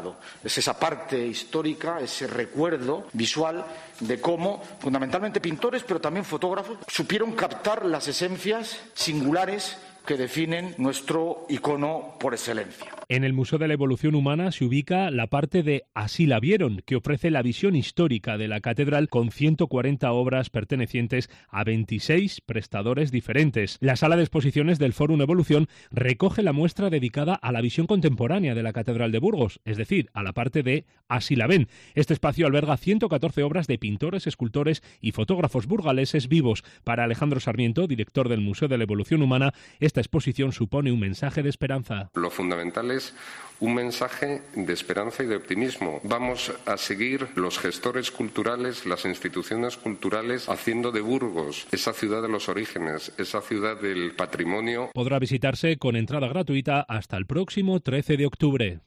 es 0.42 0.58
esa 0.58 0.78
parte 0.78 1.26
histórica, 1.26 2.00
ese 2.00 2.26
recuerdo 2.26 3.08
visual 3.12 3.64
de 4.00 4.20
cómo, 4.20 4.62
fundamentalmente 4.80 5.40
pintores, 5.40 5.82
pero 5.82 6.00
también 6.00 6.24
fotógrafos, 6.24 6.78
supieron 6.88 7.32
captar 7.32 7.84
las 7.84 8.08
esencias 8.08 8.78
singulares 8.94 9.76
que 10.06 10.16
definen 10.16 10.74
nuestro 10.78 11.46
icono 11.48 12.16
por 12.18 12.34
excelencia. 12.34 12.90
En 13.08 13.24
el 13.24 13.32
Museo 13.32 13.58
de 13.58 13.68
la 13.68 13.74
Evolución 13.74 14.14
Humana 14.14 14.52
se 14.52 14.64
ubica 14.64 15.10
la 15.10 15.26
parte 15.26 15.62
de 15.62 15.84
Así 15.94 16.26
la 16.26 16.40
vieron, 16.40 16.82
que 16.86 16.96
ofrece 16.96 17.30
la 17.30 17.42
visión 17.42 17.76
histórica 17.76 18.38
de 18.38 18.48
la 18.48 18.60
catedral 18.60 19.08
con 19.08 19.30
140 19.30 20.10
obras 20.12 20.50
pertenecientes 20.50 21.28
a 21.50 21.64
26 21.64 22.40
prestadores 22.40 23.10
diferentes. 23.10 23.76
La 23.80 23.96
sala 23.96 24.16
de 24.16 24.22
exposiciones 24.22 24.78
del 24.78 24.92
Fórum 24.92 25.20
Evolución 25.20 25.68
recoge 25.90 26.42
la 26.42 26.52
muestra 26.52 26.90
dedicada 26.90 27.34
a 27.34 27.52
la 27.52 27.60
visión 27.60 27.86
contemporánea 27.86 28.54
de 28.54 28.62
la 28.62 28.72
Catedral 28.72 29.12
de 29.12 29.18
Burgos, 29.18 29.60
es 29.64 29.76
decir, 29.76 30.08
a 30.14 30.22
la 30.22 30.32
parte 30.32 30.62
de 30.62 30.86
Así 31.08 31.36
la 31.36 31.46
ven. 31.46 31.68
Este 31.94 32.14
espacio 32.14 32.46
alberga 32.46 32.76
114 32.76 33.42
obras 33.42 33.66
de 33.66 33.78
pintores, 33.78 34.26
escultores 34.26 34.82
y 35.00 35.12
fotógrafos 35.12 35.66
burgaleses 35.66 36.28
vivos. 36.28 36.64
Para 36.84 37.04
Alejandro 37.04 37.40
Sarmiento, 37.40 37.86
director 37.86 38.30
del 38.30 38.40
Museo 38.40 38.68
de 38.68 38.78
la 38.78 38.84
Evolución 38.84 39.22
Humana, 39.22 39.52
esta 39.92 40.00
exposición 40.00 40.52
supone 40.52 40.90
un 40.90 41.00
mensaje 41.00 41.42
de 41.42 41.50
esperanza. 41.50 42.08
Lo 42.14 42.30
fundamental 42.30 42.90
es 42.90 43.14
un 43.60 43.74
mensaje 43.74 44.40
de 44.56 44.72
esperanza 44.72 45.22
y 45.22 45.26
de 45.26 45.36
optimismo. 45.36 46.00
Vamos 46.02 46.50
a 46.64 46.78
seguir 46.78 47.28
los 47.34 47.58
gestores 47.58 48.10
culturales, 48.10 48.86
las 48.86 49.04
instituciones 49.04 49.76
culturales, 49.76 50.48
haciendo 50.48 50.92
de 50.92 51.02
Burgos 51.02 51.66
esa 51.72 51.92
ciudad 51.92 52.22
de 52.22 52.30
los 52.30 52.48
orígenes, 52.48 53.12
esa 53.18 53.42
ciudad 53.42 53.78
del 53.78 54.12
patrimonio. 54.12 54.88
Podrá 54.94 55.18
visitarse 55.18 55.76
con 55.76 55.94
entrada 55.96 56.26
gratuita 56.26 56.80
hasta 56.80 57.18
el 57.18 57.26
próximo 57.26 57.80
13 57.80 58.16
de 58.16 58.26
octubre. 58.26 58.80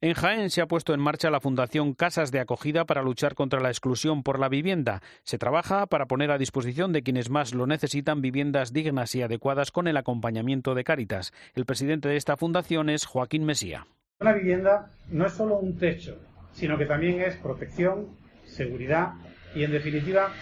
En 0.00 0.12
Jaén 0.12 0.50
se 0.50 0.60
ha 0.60 0.66
puesto 0.66 0.92
en 0.92 1.00
marcha 1.00 1.30
la 1.30 1.40
Fundación 1.40 1.94
Casas 1.94 2.30
de 2.30 2.40
Acogida 2.40 2.84
para 2.84 3.02
luchar 3.02 3.34
contra 3.34 3.60
la 3.60 3.70
exclusión 3.70 4.22
por 4.22 4.38
la 4.38 4.48
vivienda. 4.48 5.00
Se 5.22 5.38
trabaja 5.38 5.86
para 5.86 6.06
poner 6.06 6.30
a 6.30 6.38
disposición 6.38 6.92
de 6.92 7.02
quienes 7.02 7.30
más 7.30 7.54
lo 7.54 7.66
necesitan 7.66 8.20
viviendas 8.20 8.72
dignas 8.72 9.14
y 9.14 9.22
adecuadas 9.22 9.70
con 9.70 9.88
el 9.88 9.96
acompañamiento 9.96 10.74
de 10.74 10.84
Cáritas. 10.84 11.32
El 11.54 11.64
presidente 11.64 12.08
de 12.08 12.16
esta 12.16 12.36
fundación 12.36 12.90
es 12.90 13.06
Joaquín 13.06 13.44
Mesía. 13.44 13.86
Una 14.20 14.34
vivienda 14.34 14.90
no 15.08 15.26
es 15.26 15.32
solo 15.32 15.58
un 15.58 15.78
techo, 15.78 16.18
sino 16.52 16.76
que 16.76 16.86
también 16.86 17.20
es 17.20 17.36
protección, 17.36 18.08
seguridad 18.44 19.14
y, 19.54 19.64
en 19.64 19.72
definitiva, 19.72 20.32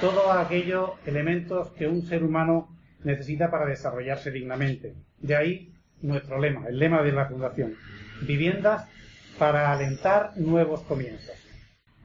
todos 0.00 0.34
aquellos 0.36 0.92
elementos 1.06 1.70
que 1.72 1.86
un 1.86 2.02
ser 2.02 2.24
humano 2.24 2.76
necesita 3.04 3.50
para 3.50 3.66
desarrollarse 3.66 4.30
dignamente. 4.30 4.94
De 5.18 5.36
ahí 5.36 5.72
nuestro 6.00 6.38
lema, 6.40 6.66
el 6.68 6.78
lema 6.78 7.02
de 7.02 7.12
la 7.12 7.26
Fundación. 7.26 7.74
Viviendas 8.26 8.88
para 9.38 9.72
alentar 9.72 10.32
nuevos 10.36 10.82
comienzos. 10.82 11.34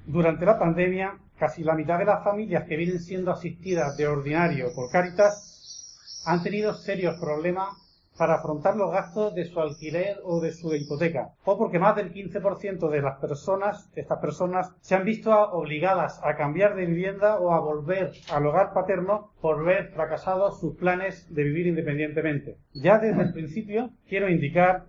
Durante 0.05 0.45
la 0.45 0.57
pandemia, 0.57 1.17
casi 1.37 1.63
la 1.63 1.75
mitad 1.75 1.99
de 1.99 2.05
las 2.05 2.23
familias 2.23 2.63
que 2.63 2.77
vienen 2.77 2.99
siendo 2.99 3.31
asistidas 3.31 3.97
de 3.97 4.07
ordinario 4.07 4.73
por 4.73 4.89
Cáritas 4.89 6.23
han 6.25 6.43
tenido 6.43 6.73
serios 6.73 7.19
problemas 7.19 7.69
para 8.17 8.35
afrontar 8.35 8.75
los 8.75 8.91
gastos 8.91 9.35
de 9.35 9.45
su 9.45 9.59
alquiler 9.59 10.17
o 10.23 10.41
de 10.41 10.51
su 10.51 10.73
hipoteca, 10.73 11.29
o 11.45 11.57
porque 11.57 11.77
más 11.77 11.95
del 11.95 12.11
15% 12.11 12.89
de 12.89 13.01
las 13.01 13.19
personas, 13.19 13.89
estas 13.95 14.19
personas, 14.19 14.71
se 14.81 14.95
han 14.95 15.05
visto 15.05 15.31
obligadas 15.51 16.19
a 16.23 16.35
cambiar 16.35 16.75
de 16.75 16.85
vivienda 16.85 17.37
o 17.39 17.53
a 17.53 17.59
volver 17.59 18.11
al 18.31 18.45
hogar 18.47 18.73
paterno 18.73 19.31
por 19.39 19.63
ver 19.63 19.91
fracasados 19.93 20.59
sus 20.59 20.75
planes 20.75 21.31
de 21.33 21.43
vivir 21.43 21.67
independientemente. 21.67 22.57
Ya 22.73 22.97
desde 22.97 23.21
el 23.21 23.33
principio 23.33 23.91
quiero 24.07 24.29
indicar 24.29 24.85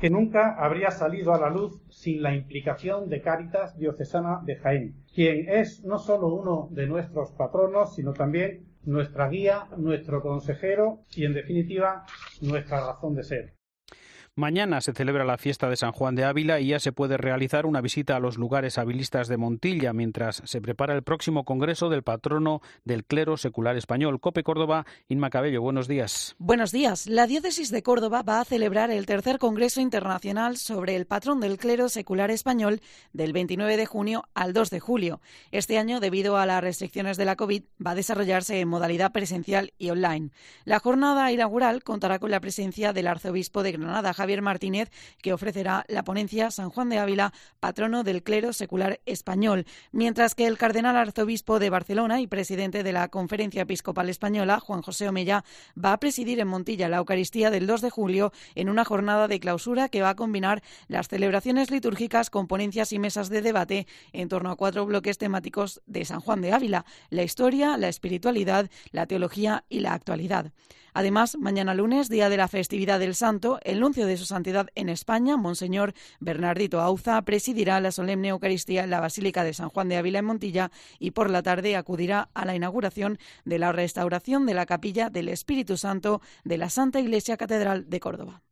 que 0.00 0.10
nunca 0.10 0.54
habría 0.58 0.90
salido 0.90 1.32
a 1.32 1.40
la 1.40 1.48
luz 1.48 1.82
sin 1.88 2.22
la 2.22 2.34
implicación 2.34 3.08
de 3.08 3.22
Cáritas 3.22 3.76
Diocesana 3.78 4.40
de 4.44 4.56
Jaén, 4.56 4.94
quien 5.14 5.48
es 5.48 5.84
no 5.84 5.98
solo 5.98 6.28
uno 6.28 6.68
de 6.70 6.86
nuestros 6.86 7.32
patronos, 7.32 7.94
sino 7.94 8.12
también 8.12 8.66
nuestra 8.84 9.28
guía, 9.28 9.66
nuestro 9.76 10.22
consejero 10.22 11.00
y, 11.14 11.24
en 11.24 11.34
definitiva, 11.34 12.04
nuestra 12.40 12.86
razón 12.86 13.14
de 13.14 13.24
ser. 13.24 13.55
Mañana 14.38 14.82
se 14.82 14.92
celebra 14.92 15.24
la 15.24 15.38
fiesta 15.38 15.70
de 15.70 15.76
San 15.76 15.92
Juan 15.92 16.14
de 16.14 16.24
Ávila 16.24 16.60
y 16.60 16.66
ya 16.66 16.78
se 16.78 16.92
puede 16.92 17.16
realizar 17.16 17.64
una 17.64 17.80
visita 17.80 18.16
a 18.16 18.20
los 18.20 18.36
lugares 18.36 18.76
habilistas 18.76 19.28
de 19.28 19.38
Montilla 19.38 19.94
mientras 19.94 20.42
se 20.44 20.60
prepara 20.60 20.94
el 20.94 21.02
próximo 21.02 21.46
congreso 21.46 21.88
del 21.88 22.02
patrono 22.02 22.60
del 22.84 23.06
clero 23.06 23.38
secular 23.38 23.78
español. 23.78 24.20
Cope 24.20 24.42
Córdoba, 24.42 24.84
Inma 25.08 25.30
Cabello, 25.30 25.62
buenos 25.62 25.88
días. 25.88 26.36
Buenos 26.38 26.70
días. 26.70 27.06
La 27.06 27.26
diócesis 27.26 27.70
de 27.70 27.82
Córdoba 27.82 28.20
va 28.20 28.42
a 28.42 28.44
celebrar 28.44 28.90
el 28.90 29.06
tercer 29.06 29.38
congreso 29.38 29.80
internacional 29.80 30.58
sobre 30.58 30.96
el 30.96 31.06
patrón 31.06 31.40
del 31.40 31.56
clero 31.56 31.88
secular 31.88 32.30
español 32.30 32.82
del 33.14 33.32
29 33.32 33.78
de 33.78 33.86
junio 33.86 34.24
al 34.34 34.52
2 34.52 34.68
de 34.68 34.80
julio. 34.80 35.22
Este 35.50 35.78
año, 35.78 35.98
debido 35.98 36.36
a 36.36 36.44
las 36.44 36.62
restricciones 36.62 37.16
de 37.16 37.24
la 37.24 37.36
COVID, 37.36 37.62
va 37.86 37.92
a 37.92 37.94
desarrollarse 37.94 38.60
en 38.60 38.68
modalidad 38.68 39.12
presencial 39.12 39.72
y 39.78 39.88
online. 39.88 40.28
La 40.66 40.78
jornada 40.78 41.32
inaugural 41.32 41.82
contará 41.82 42.18
con 42.18 42.30
la 42.30 42.40
presencia 42.40 42.92
del 42.92 43.06
arzobispo 43.06 43.62
de 43.62 43.72
Granada, 43.72 44.12
Javier 44.26 44.42
Martínez, 44.42 44.90
que 45.22 45.32
ofrecerá 45.32 45.84
la 45.86 46.02
ponencia 46.02 46.50
San 46.50 46.68
Juan 46.70 46.88
de 46.88 46.98
Ávila, 46.98 47.32
patrono 47.60 48.02
del 48.02 48.24
clero 48.24 48.52
secular 48.52 48.98
español, 49.06 49.66
mientras 49.92 50.34
que 50.34 50.48
el 50.48 50.58
cardenal 50.58 50.96
arzobispo 50.96 51.60
de 51.60 51.70
Barcelona 51.70 52.20
y 52.20 52.26
presidente 52.26 52.82
de 52.82 52.92
la 52.92 53.06
Conferencia 53.06 53.62
Episcopal 53.62 54.08
Española, 54.08 54.58
Juan 54.58 54.82
José 54.82 55.08
Omella, 55.08 55.44
va 55.78 55.92
a 55.92 56.00
presidir 56.00 56.40
en 56.40 56.48
Montilla 56.48 56.88
la 56.88 56.96
Eucaristía 56.96 57.52
del 57.52 57.68
2 57.68 57.82
de 57.82 57.90
julio 57.90 58.32
en 58.56 58.68
una 58.68 58.84
jornada 58.84 59.28
de 59.28 59.38
clausura 59.38 59.88
que 59.88 60.02
va 60.02 60.08
a 60.10 60.16
combinar 60.16 60.60
las 60.88 61.06
celebraciones 61.06 61.70
litúrgicas 61.70 62.28
con 62.28 62.48
ponencias 62.48 62.92
y 62.92 62.98
mesas 62.98 63.28
de 63.28 63.42
debate 63.42 63.86
en 64.12 64.28
torno 64.28 64.50
a 64.50 64.56
cuatro 64.56 64.86
bloques 64.86 65.18
temáticos 65.18 65.82
de 65.86 66.04
San 66.04 66.18
Juan 66.18 66.40
de 66.40 66.52
Ávila, 66.52 66.84
la 67.10 67.22
historia, 67.22 67.76
la 67.76 67.86
espiritualidad, 67.86 68.68
la 68.90 69.06
teología 69.06 69.62
y 69.68 69.78
la 69.78 69.92
actualidad. 69.92 70.50
Además, 70.96 71.36
mañana 71.38 71.74
lunes, 71.74 72.08
día 72.08 72.30
de 72.30 72.38
la 72.38 72.48
festividad 72.48 72.98
del 72.98 73.14
Santo, 73.14 73.60
el 73.64 73.80
nuncio 73.80 74.06
de 74.06 74.16
su 74.16 74.24
santidad 74.24 74.68
en 74.74 74.88
España, 74.88 75.36
Monseñor 75.36 75.92
Bernardito 76.20 76.80
Auza, 76.80 77.20
presidirá 77.20 77.80
la 77.80 77.92
solemne 77.92 78.28
Eucaristía 78.28 78.82
en 78.82 78.88
la 78.88 79.00
Basílica 79.00 79.44
de 79.44 79.52
San 79.52 79.68
Juan 79.68 79.90
de 79.90 79.98
Ávila 79.98 80.20
en 80.20 80.24
Montilla 80.24 80.70
y 80.98 81.10
por 81.10 81.28
la 81.28 81.42
tarde 81.42 81.76
acudirá 81.76 82.30
a 82.32 82.46
la 82.46 82.56
inauguración 82.56 83.18
de 83.44 83.58
la 83.58 83.72
restauración 83.72 84.46
de 84.46 84.54
la 84.54 84.64
capilla 84.64 85.10
del 85.10 85.28
Espíritu 85.28 85.76
Santo 85.76 86.22
de 86.44 86.56
la 86.56 86.70
Santa 86.70 86.98
Iglesia 86.98 87.36
Catedral 87.36 87.90
de 87.90 88.00
Córdoba. 88.00 88.45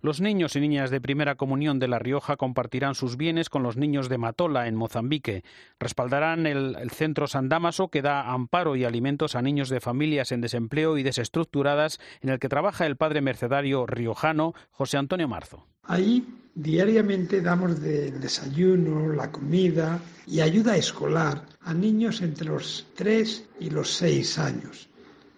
Los 0.00 0.20
niños 0.20 0.56
y 0.56 0.60
niñas 0.60 0.90
de 0.90 1.00
primera 1.00 1.36
comunión 1.36 1.78
de 1.78 1.88
La 1.88 1.98
Rioja 1.98 2.36
compartirán 2.36 2.94
sus 2.94 3.16
bienes 3.16 3.48
con 3.48 3.62
los 3.62 3.76
niños 3.76 4.08
de 4.08 4.18
Matola, 4.18 4.68
en 4.68 4.76
Mozambique. 4.76 5.44
Respaldarán 5.78 6.46
el, 6.46 6.90
centro 6.90 7.26
San 7.26 7.48
Damaso, 7.48 7.88
que 7.88 8.02
da 8.02 8.32
amparo 8.32 8.76
y 8.76 8.84
alimentos 8.84 9.34
a 9.34 9.42
niños 9.42 9.68
de 9.68 9.80
familias 9.80 10.32
en 10.32 10.40
desempleo 10.40 10.98
y 10.98 11.02
desestructuradas, 11.02 11.98
en 12.20 12.30
el 12.30 12.38
que 12.38 12.48
trabaja 12.48 12.86
el 12.86 12.96
padre 12.96 13.20
mercedario 13.20 13.86
riojano 13.86 14.54
José 14.70 14.96
Antonio 14.96 15.28
Marzo. 15.28 15.66
Ahí 15.84 16.26
diariamente 16.54 17.40
damos 17.40 17.82
el 17.82 18.20
desayuno, 18.20 19.12
la 19.12 19.30
comida 19.30 20.00
y 20.26 20.40
ayuda 20.40 20.76
escolar 20.76 21.46
a 21.60 21.74
niños 21.74 22.22
entre 22.22 22.46
los 22.46 22.86
3 22.96 23.48
y 23.60 23.70
los 23.70 23.92
6 23.94 24.38
años. 24.38 24.88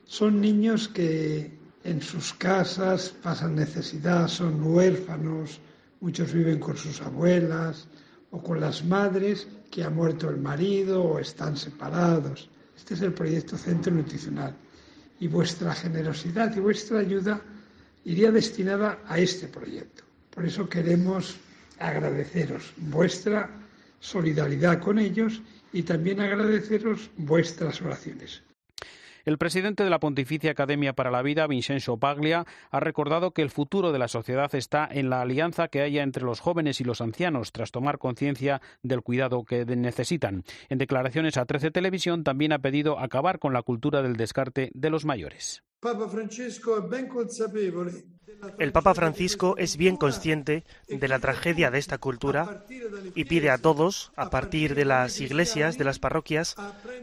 Son 0.05 0.41
niños 0.41 0.89
que 0.89 1.58
en 1.89 2.03
sus 2.03 2.35
casas, 2.35 3.15
pasan 3.23 3.55
necesidad, 3.55 4.29
son 4.29 4.63
huérfanos, 4.63 5.59
muchos 6.01 6.35
viven 6.35 6.59
con 6.59 6.77
sus 6.77 7.01
abuelas 7.01 7.89
o 8.31 8.43
con 8.43 8.61
las 8.61 8.85
madres 8.85 9.49
que 9.71 9.83
ha 9.83 9.89
muerto 9.89 10.29
el 10.29 10.37
marido 10.37 11.03
o 11.03 11.19
están 11.19 11.57
separados. 11.57 12.51
Este 12.77 12.93
es 12.93 13.01
el 13.01 13.15
proyecto 13.15 13.57
Centro 13.57 13.91
Nutricional. 13.95 14.55
Y 15.19 15.29
vuestra 15.29 15.75
generosidad 15.75 16.55
y 16.55 16.61
vuestra 16.61 16.99
ayuda 16.99 17.41
iría 18.05 18.31
destinada 18.31 18.99
a 19.07 19.19
este 19.19 19.49
proyecto. 19.49 20.05
Por 20.35 20.45
eso 20.45 20.69
queremos 20.69 21.37
agradeceros 21.79 22.75
vuestra 22.77 23.49
solidaridad 23.99 24.79
con 24.81 24.99
ellos 24.99 25.41
y 25.73 25.83
también 25.85 26.21
agradeceros 26.21 27.11
vuestras 27.17 27.81
oraciones. 27.81 28.43
El 29.25 29.39
presidente 29.39 29.85
de 29.85 29.91
la 29.91 30.01
Pontificia 30.01 30.51
Academia 30.51 30.93
para 30.93 31.11
la 31.11 31.23
Vida, 31.23 31.47
Vincenzo 31.47 31.99
Paglia, 31.99 32.47
ha 32.71 32.81
recordado 32.81 33.33
que 33.33 33.43
el 33.43 33.51
futuro 33.51 33.93
de 33.93 33.99
la 33.99 34.09
sociedad 34.09 34.55
está 34.55 34.89
en 34.91 35.11
la 35.11 35.21
alianza 35.21 35.69
que 35.69 35.83
haya 35.83 36.03
entre 36.03 36.25
los 36.25 36.41
jóvenes 36.41 36.81
y 36.81 36.85
los 36.85 37.01
ancianos 37.01 37.53
tras 37.53 37.71
tomar 37.71 37.99
conciencia 37.99 38.61
del 38.83 39.03
cuidado 39.03 39.45
que 39.45 39.65
necesitan. 39.65 40.45
En 40.69 40.79
declaraciones 40.79 41.37
a 41.37 41.45
13 41.45 41.71
Televisión 41.71 42.25
también 42.25 42.53
ha 42.53 42.59
pedido 42.61 42.99
acabar 42.99 43.39
con 43.39 43.53
la 43.53 43.63
cultura 43.63 44.03
del 44.03 44.17
descarte 44.17 44.71
de 44.75 44.91
los 44.91 45.05
mayores. 45.05 45.63
El 48.59 48.73
Papa 48.73 48.95
Francisco 48.95 49.57
es 49.59 49.77
bien 49.77 49.97
consciente 49.97 50.65
de 50.89 51.09
la 51.09 51.21
tragedia 51.21 51.71
de 51.71 51.79
esta 51.79 51.99
cultura 51.99 52.65
y 53.15 53.25
pide 53.25 53.51
a 53.51 53.59
todos, 53.59 54.13
a 54.17 54.29
partir 54.29 54.75
de 54.75 54.85
las 54.85 55.21
iglesias, 55.21 55.79
de 55.79 55.85
las 55.85 56.01
parroquias, 56.01 56.57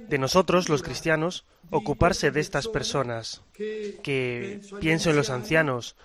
de 0.10 0.18
nosotros 0.18 0.68
los 0.68 0.84
cristianos, 0.84 1.46
ocuparse 1.72 2.32
de 2.32 2.40
estas 2.40 2.68
personas 2.68 3.42
que, 3.54 4.62
pienso 4.80 5.10
en 5.10 5.16
los 5.16 5.30
ancianos, 5.30 5.96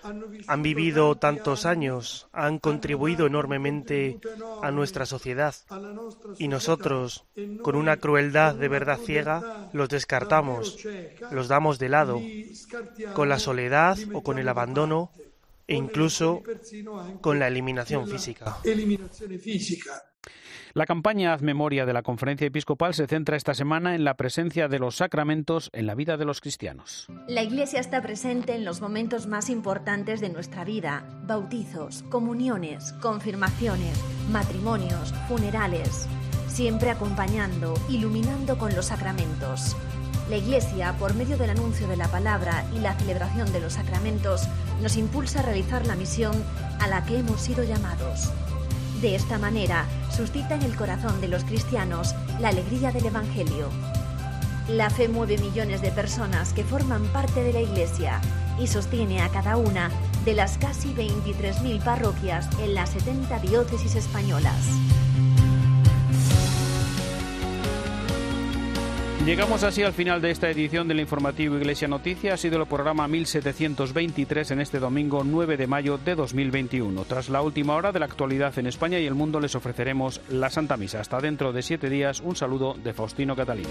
han 0.47 0.63
vivido 0.63 1.15
tantos 1.15 1.65
años, 1.65 2.27
han 2.31 2.59
contribuido 2.59 3.27
enormemente 3.27 4.19
a 4.61 4.71
nuestra 4.71 5.05
sociedad 5.05 5.53
y 6.39 6.47
nosotros, 6.47 7.25
con 7.61 7.75
una 7.75 7.97
crueldad 7.97 8.55
de 8.55 8.67
verdad 8.67 8.99
ciega, 8.99 9.69
los 9.73 9.89
descartamos, 9.89 10.77
los 11.31 11.47
damos 11.47 11.79
de 11.79 11.89
lado, 11.89 12.21
con 13.13 13.29
la 13.29 13.39
soledad 13.39 13.97
o 14.13 14.21
con 14.21 14.39
el 14.39 14.47
abandono 14.47 15.11
e 15.67 15.75
incluso 15.75 16.43
con 17.21 17.39
la 17.39 17.47
eliminación 17.47 18.07
física. 18.07 18.57
La 20.73 20.85
campaña 20.85 21.33
Haz 21.33 21.41
Memoria 21.41 21.85
de 21.85 21.91
la 21.91 22.01
Conferencia 22.01 22.47
Episcopal 22.47 22.93
se 22.93 23.05
centra 23.05 23.35
esta 23.35 23.53
semana 23.53 23.93
en 23.93 24.05
la 24.05 24.15
presencia 24.15 24.69
de 24.69 24.79
los 24.79 24.95
sacramentos 24.95 25.69
en 25.73 25.85
la 25.85 25.95
vida 25.95 26.15
de 26.15 26.23
los 26.23 26.39
cristianos. 26.39 27.07
La 27.27 27.43
Iglesia 27.43 27.81
está 27.81 28.01
presente 28.01 28.55
en 28.55 28.63
los 28.63 28.79
momentos 28.79 29.27
más 29.27 29.49
importantes 29.49 30.21
de 30.21 30.29
nuestra 30.29 30.63
vida, 30.63 31.05
bautizos, 31.25 32.03
comuniones, 32.03 32.93
confirmaciones, 33.01 34.01
matrimonios, 34.29 35.13
funerales, 35.27 36.07
siempre 36.47 36.89
acompañando, 36.89 37.73
iluminando 37.89 38.57
con 38.57 38.73
los 38.73 38.85
sacramentos. 38.85 39.75
La 40.31 40.37
Iglesia, 40.37 40.95
por 40.97 41.13
medio 41.13 41.37
del 41.37 41.51
anuncio 41.51 41.87
de 41.87 41.97
la 41.97 42.07
palabra 42.07 42.65
y 42.75 42.79
la 42.79 42.97
celebración 42.97 43.51
de 43.53 43.59
los 43.59 43.73
sacramentos, 43.73 44.47
nos 44.81 44.97
impulsa 44.97 45.41
a 45.41 45.43
realizar 45.43 45.85
la 45.85 45.95
misión 45.95 46.33
a 46.79 46.87
la 46.87 47.05
que 47.05 47.19
hemos 47.19 47.39
sido 47.39 47.63
llamados 47.63 48.31
de 49.01 49.15
esta 49.15 49.39
manera, 49.39 49.85
suscita 50.15 50.53
en 50.53 50.61
el 50.61 50.75
corazón 50.75 51.19
de 51.21 51.27
los 51.27 51.43
cristianos 51.43 52.13
la 52.39 52.49
alegría 52.49 52.91
del 52.91 53.07
Evangelio. 53.07 53.67
La 54.67 54.91
fe 54.91 55.07
mueve 55.07 55.39
millones 55.39 55.81
de 55.81 55.91
personas 55.91 56.53
que 56.53 56.63
forman 56.63 57.03
parte 57.07 57.43
de 57.43 57.51
la 57.51 57.61
Iglesia 57.61 58.21
y 58.59 58.67
sostiene 58.67 59.21
a 59.21 59.29
cada 59.29 59.57
una 59.57 59.89
de 60.23 60.35
las 60.35 60.59
casi 60.59 60.93
23.000 60.93 61.83
parroquias 61.83 62.47
en 62.59 62.75
las 62.75 62.91
70 62.91 63.39
diócesis 63.39 63.95
españolas. 63.95 64.67
Llegamos 69.31 69.63
así 69.63 69.81
al 69.81 69.93
final 69.93 70.21
de 70.21 70.29
esta 70.29 70.49
edición 70.49 70.89
del 70.89 70.99
informativo 70.99 71.55
Iglesia 71.55 71.87
Noticia. 71.87 72.33
Ha 72.33 72.37
sido 72.37 72.59
el 72.59 72.67
programa 72.67 73.07
1723 73.07 74.51
en 74.51 74.59
este 74.59 74.77
domingo 74.77 75.23
9 75.23 75.55
de 75.55 75.67
mayo 75.67 75.97
de 75.97 76.15
2021. 76.15 77.05
Tras 77.05 77.29
la 77.29 77.41
última 77.41 77.75
hora 77.75 77.93
de 77.93 77.99
la 77.99 78.07
actualidad 78.07 78.59
en 78.59 78.67
España 78.67 78.99
y 78.99 79.05
el 79.05 79.15
mundo 79.15 79.39
les 79.39 79.55
ofreceremos 79.55 80.19
la 80.27 80.49
Santa 80.49 80.75
Misa. 80.75 80.99
Hasta 80.99 81.21
dentro 81.21 81.53
de 81.53 81.61
siete 81.61 81.89
días, 81.89 82.19
un 82.19 82.35
saludo 82.35 82.73
de 82.73 82.91
Faustino 82.91 83.33
Catalina. 83.33 83.69